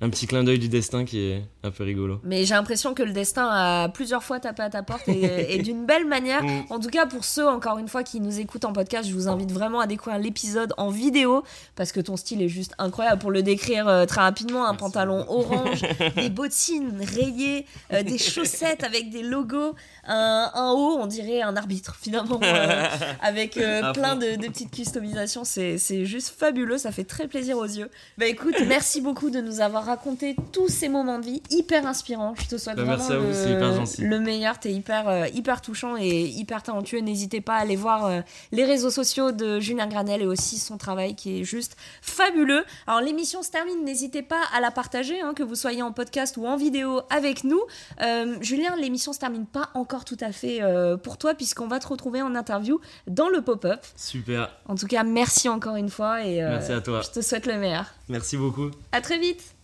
un 0.00 0.10
petit 0.10 0.28
clin 0.28 0.44
d'œil 0.44 0.60
du 0.60 0.68
destin 0.68 1.04
qui 1.04 1.18
est 1.18 1.42
un 1.64 1.72
peu 1.72 1.82
rigolo. 1.82 2.20
Mais 2.22 2.44
j'ai 2.44 2.54
l'impression 2.54 2.94
que 2.94 3.02
le 3.02 3.12
destin 3.12 3.48
a 3.50 3.88
plusieurs 3.88 4.22
fois 4.22 4.38
tapé 4.38 4.62
à 4.62 4.70
ta 4.70 4.84
porte 4.84 5.08
et, 5.08 5.54
et 5.54 5.60
d'une 5.60 5.86
belle 5.86 6.06
manière. 6.06 6.44
Mm. 6.44 6.66
En 6.70 6.78
tout 6.78 6.88
cas, 6.88 7.06
pour 7.06 7.24
ceux, 7.24 7.48
encore 7.48 7.78
une 7.78 7.88
fois, 7.88 8.04
qui 8.04 8.20
nous 8.20 8.38
écoutent 8.38 8.64
en 8.64 8.72
podcast, 8.72 9.08
je 9.08 9.14
vous 9.14 9.26
invite 9.26 9.50
vraiment 9.50 9.80
à 9.80 9.88
découvrir 9.88 10.20
l'épisode 10.20 10.72
en 10.76 10.90
vidéo 10.90 11.42
parce 11.74 11.90
que 11.90 12.00
ton 12.00 12.16
style 12.16 12.42
est 12.42 12.48
juste 12.48 12.74
incroyable. 12.78 13.20
Pour 13.20 13.32
le 13.32 13.42
décrire 13.42 13.88
euh, 13.88 14.06
très 14.06 14.20
rapidement, 14.20 14.66
un 14.66 14.72
Merci 14.72 14.84
pantalon 14.84 15.24
orange, 15.28 15.82
des 16.16 16.30
bottines 16.30 17.02
rayées, 17.14 17.66
euh, 17.92 18.04
des 18.04 18.18
chaussettes 18.18 18.84
avec 18.84 19.10
des 19.10 19.22
logos, 19.22 19.74
un, 20.06 20.50
un 20.54 20.70
haut, 20.70 20.98
on 21.00 21.06
dirait 21.06 21.42
un 21.42 21.56
arbitre 21.56 21.96
finalement, 22.00 22.38
euh, 22.42 22.84
avec 23.20 23.54
plein 23.54 24.14
de, 24.14 24.36
de 24.36 24.46
petites 24.46 24.70
customisations. 24.70 25.44
C'est 25.44 25.78
c'est 25.78 26.04
juste 26.04 26.34
fabuleux, 26.38 26.78
ça 26.78 26.92
fait 26.92 27.04
très 27.04 27.26
plaisir 27.26 27.58
aux 27.58 27.64
yeux. 27.64 27.90
Bah 28.16 28.26
écoute, 28.26 28.54
merci 28.66 29.00
beaucoup 29.00 29.30
de 29.30 29.40
nous 29.40 29.60
avoir 29.60 29.87
raconter 29.88 30.36
tous 30.52 30.68
ces 30.68 30.88
moments 30.88 31.18
de 31.18 31.24
vie 31.24 31.42
hyper 31.50 31.86
inspirants. 31.86 32.34
Je 32.38 32.46
te 32.46 32.56
souhaite 32.56 32.76
Bah, 32.76 32.84
vraiment 32.84 32.96
merci 32.98 33.12
à 33.12 33.18
vous, 33.18 33.26
le, 33.28 33.34
c'est 33.34 33.50
hyper 33.52 33.74
gentil. 33.74 34.02
le 34.02 34.20
meilleur. 34.20 34.58
T'es 34.60 34.72
hyper, 34.72 35.08
euh, 35.08 35.26
hyper 35.34 35.60
touchant 35.60 35.96
et 35.98 36.22
hyper 36.26 36.62
talentueux. 36.62 37.00
N'hésitez 37.00 37.40
pas 37.40 37.54
à 37.54 37.58
aller 37.62 37.76
voir 37.76 38.06
euh, 38.06 38.20
les 38.52 38.64
réseaux 38.64 38.90
sociaux 38.90 39.32
de 39.32 39.58
Julien 39.60 39.86
Granel 39.88 40.22
et 40.22 40.26
aussi 40.26 40.58
son 40.58 40.78
travail 40.78 41.14
qui 41.16 41.40
est 41.40 41.44
juste 41.44 41.76
fabuleux. 42.02 42.64
Alors 42.86 43.00
l'émission 43.00 43.42
se 43.42 43.50
termine, 43.50 43.84
n'hésitez 43.84 44.22
pas 44.22 44.40
à 44.54 44.60
la 44.60 44.70
partager, 44.70 45.20
hein, 45.20 45.34
que 45.34 45.42
vous 45.42 45.54
soyez 45.56 45.82
en 45.82 45.92
podcast 45.92 46.36
ou 46.36 46.46
en 46.46 46.56
vidéo 46.56 47.00
avec 47.10 47.42
nous. 47.44 47.60
Euh, 48.02 48.36
Julien, 48.40 48.76
l'émission 48.76 49.12
se 49.12 49.18
termine 49.18 49.46
pas 49.46 49.70
encore 49.74 50.04
tout 50.04 50.16
à 50.20 50.32
fait 50.32 50.60
pour 51.02 51.18
toi 51.18 51.34
puisqu'on 51.34 51.66
va 51.68 51.78
te 51.80 51.88
retrouver 51.88 52.22
en 52.22 52.34
interview 52.34 52.80
dans 53.06 53.28
le 53.28 53.42
pop-up. 53.42 53.80
Super. 53.96 54.50
En 54.66 54.74
tout 54.74 54.86
cas, 54.86 55.02
merci 55.04 55.48
encore 55.48 55.76
une 55.76 55.88
fois 55.90 56.24
et 56.24 56.40
Merci 56.40 56.72
à 56.72 56.80
toi. 56.80 57.00
je 57.02 57.10
te 57.10 57.20
souhaite 57.24 57.46
le 57.46 57.56
meilleur. 57.58 57.86
Merci 58.08 58.36
beaucoup. 58.36 58.70
À 58.92 59.00
très 59.00 59.18
vite 59.18 59.57